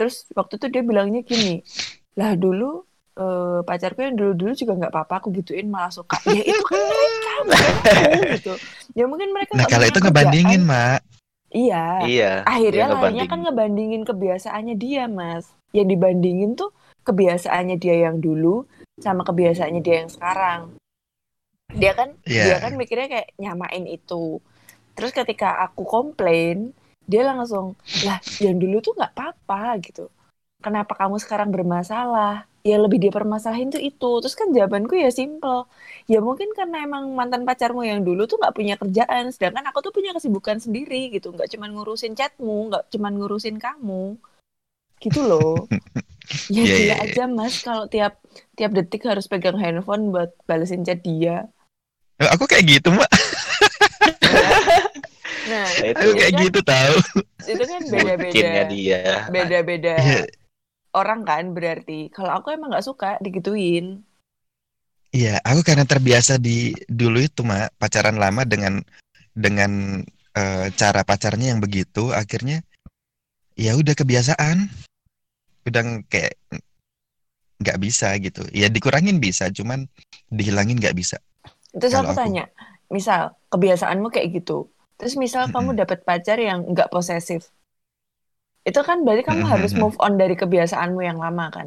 terus 0.00 0.24
waktu 0.32 0.56
itu 0.56 0.66
dia 0.72 0.80
bilangnya 0.80 1.20
gini 1.20 1.60
lah 2.16 2.32
dulu 2.40 2.88
eh, 3.20 3.60
pacarku 3.68 4.00
yang 4.00 4.16
dulu 4.16 4.32
dulu 4.32 4.52
juga 4.56 4.72
nggak 4.80 4.92
apa-apa 4.96 5.14
aku 5.20 5.28
gituin 5.36 5.68
malah 5.68 5.92
suka 5.92 6.16
ya 6.32 6.40
itu 6.40 6.64
kan 6.64 6.80
mereka 7.46 7.70
bukan 7.72 7.96
aku 7.96 8.22
gitu. 8.36 8.54
Ya 8.98 9.04
mungkin 9.06 9.28
mereka 9.30 9.52
Nah 9.54 9.66
kalau 9.70 9.86
itu 9.86 10.00
ngebandingin 10.02 10.62
mak. 10.66 11.00
Iya. 11.50 12.06
Iya. 12.06 12.32
akhirnya 12.46 12.86
lainnya 12.86 12.94
ngebanding. 12.94 13.28
kan 13.30 13.40
ngebandingin. 13.42 14.02
kebiasaannya 14.06 14.74
dia 14.78 15.04
mas. 15.10 15.50
Yang 15.74 15.88
dibandingin 15.98 16.50
tuh 16.54 16.70
kebiasaannya 17.06 17.76
dia 17.78 17.96
yang 18.06 18.22
dulu 18.22 18.66
sama 19.02 19.26
kebiasaannya 19.26 19.82
dia 19.82 20.06
yang 20.06 20.10
sekarang. 20.10 20.60
Dia 21.70 21.92
kan 21.94 22.18
Iya. 22.26 22.44
dia 22.46 22.56
kan 22.58 22.72
mikirnya 22.74 23.06
kayak 23.10 23.28
nyamain 23.38 23.86
itu. 23.86 24.38
Terus 24.98 25.14
ketika 25.14 25.62
aku 25.62 25.86
komplain 25.86 26.74
dia 27.06 27.26
langsung 27.26 27.74
lah 28.06 28.22
yang 28.38 28.58
dulu 28.58 28.78
tuh 28.82 28.94
nggak 28.94 29.14
apa-apa 29.14 29.78
gitu. 29.82 30.06
Kenapa 30.60 30.92
kamu 30.94 31.16
sekarang 31.18 31.50
bermasalah 31.50 32.49
ya 32.60 32.76
lebih 32.76 33.00
dia 33.00 33.12
permasalahin 33.12 33.72
tuh 33.72 33.80
itu 33.80 34.10
terus 34.20 34.36
kan 34.36 34.52
jawabanku 34.52 34.92
ya 34.96 35.08
simple 35.08 35.64
ya 36.04 36.20
mungkin 36.20 36.52
karena 36.52 36.84
emang 36.84 37.08
mantan 37.16 37.48
pacarmu 37.48 37.80
yang 37.84 38.04
dulu 38.04 38.28
tuh 38.28 38.36
nggak 38.36 38.52
punya 38.52 38.74
kerjaan 38.76 39.32
sedangkan 39.32 39.64
aku 39.72 39.80
tuh 39.80 39.92
punya 39.96 40.12
kesibukan 40.12 40.60
sendiri 40.60 41.08
gitu 41.08 41.32
nggak 41.32 41.48
cuman 41.56 41.72
ngurusin 41.72 42.12
chatmu 42.12 42.68
nggak 42.68 42.84
cuman 42.92 43.12
ngurusin 43.16 43.56
kamu 43.56 44.20
gitu 45.00 45.20
loh 45.24 45.64
ya 46.52 46.62
Iya, 46.62 46.62
gila 46.62 46.76
iya, 46.76 46.94
iya. 46.94 46.96
aja 47.08 47.24
mas 47.26 47.64
kalau 47.64 47.88
tiap 47.88 48.20
tiap 48.54 48.70
detik 48.76 49.02
harus 49.08 49.24
pegang 49.26 49.56
handphone 49.56 50.12
buat 50.12 50.30
balesin 50.44 50.84
chat 50.84 51.00
dia 51.00 51.48
aku 52.20 52.44
kayak 52.44 52.68
gitu 52.68 52.92
mak 52.92 53.08
nah 54.30 54.52
Nah, 55.50 55.66
itu 55.82 56.04
aku 56.04 56.12
kayak 56.20 56.32
kan? 56.36 56.42
gitu 56.46 56.60
tahu 56.62 56.96
itu 57.48 57.62
kan 57.64 57.82
beda-beda 57.88 58.60
dia. 58.68 59.02
beda-beda 59.32 59.94
Iya. 59.98 60.22
Orang 60.94 61.20
kan 61.28 61.44
berarti 61.56 62.10
kalau 62.14 62.30
aku 62.38 62.54
emang 62.54 62.70
nggak 62.72 62.86
suka 62.86 63.16
digituin 63.24 64.02
Iya, 65.10 65.42
aku 65.42 65.66
karena 65.66 65.82
terbiasa 65.82 66.38
di 66.38 66.70
dulu 66.86 67.18
itu 67.18 67.42
mak 67.42 67.74
pacaran 67.82 68.14
lama 68.14 68.46
dengan 68.46 68.78
dengan 69.34 70.02
eh, 70.38 70.66
cara 70.78 71.02
pacarnya 71.02 71.50
yang 71.50 71.58
begitu, 71.58 72.14
akhirnya 72.14 72.62
ya 73.58 73.74
udah 73.74 73.90
kebiasaan, 73.98 74.70
udah 75.66 75.82
kayak 76.06 76.38
nggak 77.58 77.78
bisa 77.82 78.14
gitu. 78.22 78.46
Ya 78.54 78.70
dikurangin 78.70 79.18
bisa, 79.18 79.50
cuman 79.50 79.90
dihilangin 80.30 80.78
nggak 80.78 80.94
bisa. 80.94 81.18
terus 81.74 81.94
Kalau 81.94 82.10
aku 82.10 82.14
aku. 82.14 82.18
tanya 82.18 82.44
misal 82.90 83.20
kebiasaanmu 83.54 84.10
kayak 84.10 84.42
gitu 84.42 84.66
terus 84.98 85.14
misal 85.16 85.48
kamu 85.48 85.78
dapat 85.78 86.02
pacar 86.02 86.36
yang 86.42 86.66
nggak 86.66 86.90
posesif 86.90 87.48
itu 88.62 88.80
kan 88.80 89.00
berarti 89.00 89.22
kamu 89.22 89.40
Mm-mm. 89.40 89.52
harus 89.52 89.72
move 89.72 89.96
on 89.98 90.14
dari 90.14 90.34
kebiasaanmu 90.34 91.00
yang 91.00 91.16
lama 91.16 91.48
kan 91.50 91.66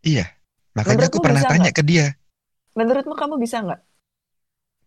Iya, 0.00 0.24
makanya 0.72 1.06
aku 1.06 1.18
Menurutmu 1.18 1.22
pernah 1.22 1.40
bisa 1.40 1.50
tanya 1.50 1.62
nggak? 1.66 1.76
ke 1.76 1.82
dia. 1.84 2.06
menurutmu 2.72 3.14
kamu 3.14 3.34
bisa 3.36 3.56
nggak 3.60 3.80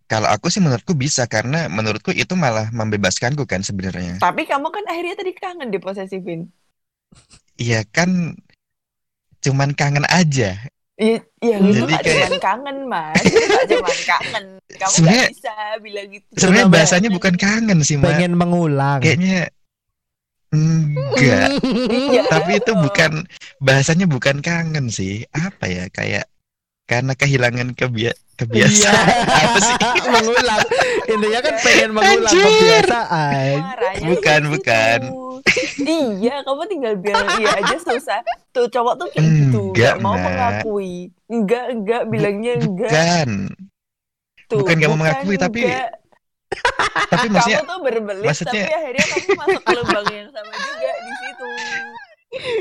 Kalau 0.04 0.28
aku 0.28 0.48
sih 0.48 0.60
menurutku 0.60 0.94
bisa 0.94 1.24
karena 1.26 1.66
menurutku 1.68 2.12
itu 2.12 2.34
malah 2.34 2.68
membebaskanku 2.70 3.44
kan 3.44 3.62
sebenarnya. 3.62 4.18
tapi 4.18 4.44
kamu 4.44 4.68
kan 4.68 4.84
akhirnya 4.86 5.16
tadi 5.16 5.32
kangen 5.34 5.70
diposesifin 5.70 6.50
Iya 7.54 7.86
kan, 7.86 8.34
cuman 9.40 9.72
kangen 9.72 10.02
aja. 10.08 10.58
Iya, 10.96 11.22
ya, 11.40 11.56
itu 11.60 11.86
Jadi 11.86 11.94
kayak- 11.96 12.06
cuman 12.08 12.34
kangen 12.40 12.78
mas, 12.88 13.22
cuman 13.68 13.98
kangen. 14.04 14.46
Kamu 14.58 14.74
nggak 14.74 14.90
Sebenarnya- 14.90 15.30
bisa 15.30 15.54
bilang 15.78 16.08
gitu. 16.10 16.26
Sebenarnya 16.34 16.66
bahasanya 16.68 17.10
bukan 17.12 17.34
kangen 17.36 17.78
sih, 17.82 17.96
Mak. 17.96 18.10
Pengen 18.10 18.34
mengulang. 18.34 18.98
Kayaknya 18.98 19.54
enggak. 20.54 21.50
Iya. 21.90 22.22
Tapi 22.30 22.52
itu 22.62 22.72
bukan 22.78 23.26
bahasanya 23.58 24.06
bukan 24.06 24.40
kangen 24.40 24.94
sih. 24.94 25.26
Apa 25.34 25.66
ya? 25.66 25.90
Kayak 25.90 26.30
karena 26.86 27.14
kehilangan 27.18 27.74
kebia 27.74 28.14
kebiasaan. 28.38 29.08
Apa 29.44 29.60
sih? 29.60 29.76
mengulang. 30.14 30.62
Intinya 31.10 31.40
kan 31.42 31.56
pengen 31.62 31.90
mengulang 31.96 32.34
Anjir. 32.34 32.46
kebiasaan. 32.46 33.56
Bukan, 34.04 34.22
kayak 34.22 34.42
bukan. 34.54 35.00
gitu. 35.04 35.22
iya, 35.84 36.40
kamu 36.46 36.64
tinggal 36.70 36.94
bilang 36.98 37.28
iya 37.38 37.52
aja 37.60 37.78
susah. 37.78 38.20
Tuh 38.56 38.70
cowok 38.70 38.94
tuh 39.02 39.08
kayak 39.12 39.28
gitu, 39.28 39.74
Enggak, 39.74 39.98
nggak 39.98 39.98
mau 40.02 40.16
mengakui. 40.18 41.12
Enggak, 41.30 41.66
enggak, 41.74 42.02
bilangnya 42.10 42.54
enggak. 42.62 42.92
Bukan. 42.94 43.30
itu. 44.44 44.56
Bukan 44.62 44.74
nggak 44.78 44.92
mau 44.92 45.00
mengakui, 45.00 45.36
tapi-. 45.36 46.03
Tapi 47.10 47.28
maksudnya 47.30 47.60
kamu 47.60 47.70
tuh 47.70 47.80
berbelit, 47.82 48.26
maksudnya- 48.26 48.66
tapi 48.66 48.74
akhirnya 48.74 49.06
kamu 49.06 49.30
masuk 49.38 49.62
ke 49.62 49.72
lubang 49.76 50.06
yang 50.10 50.30
sama 50.30 50.54
juga 50.56 50.92
di 50.98 51.12
situ. 51.16 51.50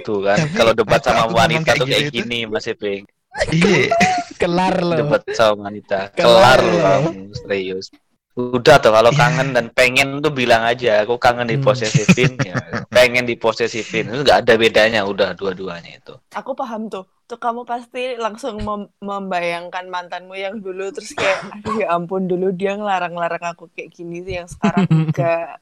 Tuh 0.02 0.18
kan, 0.20 0.36
Tapi 0.36 0.52
kalau 0.52 0.72
debat 0.72 1.00
sama 1.00 1.24
wanita 1.26 1.64
kayak 1.66 1.80
tuh 1.80 1.86
kayak 1.86 2.02
gitu 2.04 2.10
itu- 2.12 2.18
gini 2.22 2.38
Mas 2.44 2.66
Iping. 2.66 3.02
iya. 3.50 3.88
Kelar 4.36 4.74
lo. 4.78 4.96
Debat 4.98 5.22
sama 5.32 5.54
wanita. 5.66 5.98
Kelar 6.12 6.58
Kelar 6.58 6.58
lo. 6.60 6.68
loh 6.68 6.80
kamu, 6.82 7.10
serius. 7.38 7.86
Udah 8.32 8.80
tuh 8.80 8.96
kalau 8.96 9.12
Iya. 9.12 9.20
kangen 9.20 9.48
dan 9.52 9.68
pengen 9.76 10.24
tuh 10.24 10.32
bilang 10.32 10.64
aja 10.64 11.04
aku 11.04 11.20
kangen 11.20 11.52
diposesifin 11.52 12.40
ya. 12.40 12.56
Pengen 12.96 13.28
diposesifin 13.28 14.08
itu 14.08 14.24
nggak 14.24 14.48
ada 14.48 14.54
bedanya 14.56 15.04
udah 15.04 15.36
dua-duanya 15.36 16.00
itu. 16.00 16.16
Aku 16.32 16.56
paham 16.56 16.88
tuh. 16.88 17.04
Tuh 17.28 17.36
kamu 17.36 17.68
pasti 17.68 18.16
langsung 18.16 18.60
mem- 18.64 18.88
membayangkan 19.04 19.84
mantanmu 19.88 20.32
yang 20.32 20.64
dulu 20.64 20.88
terus 20.96 21.12
kayak 21.12 21.44
aduh 21.60 21.76
ya 21.76 21.92
ampun 21.92 22.24
dulu 22.24 22.52
dia 22.56 22.72
ngelarang-larang 22.76 23.52
aku 23.52 23.68
kayak 23.72 23.92
gini 23.92 24.24
sih 24.24 24.40
yang 24.40 24.48
sekarang 24.48 24.88
enggak. 24.88 25.60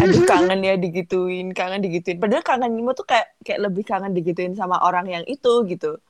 Aduh 0.00 0.24
kangen 0.24 0.64
ya 0.64 0.80
digituin, 0.80 1.52
kangen 1.52 1.84
digituin. 1.84 2.16
Padahal 2.16 2.40
kangenmu 2.40 2.96
tuh 2.96 3.04
kayak 3.04 3.36
kayak 3.44 3.68
lebih 3.68 3.84
kangen 3.84 4.16
digituin 4.16 4.56
sama 4.56 4.80
orang 4.80 5.12
yang 5.12 5.24
itu 5.28 5.60
gitu. 5.68 6.00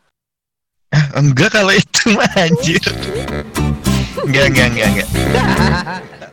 Enggak 1.18 1.58
kalau 1.58 1.74
itu 1.74 2.14
mah 2.14 2.30
anjir. 2.38 2.82
Enggak, 4.20 4.44
enggak, 4.52 4.66
enggak, 4.68 4.88
enggak. 4.92 5.08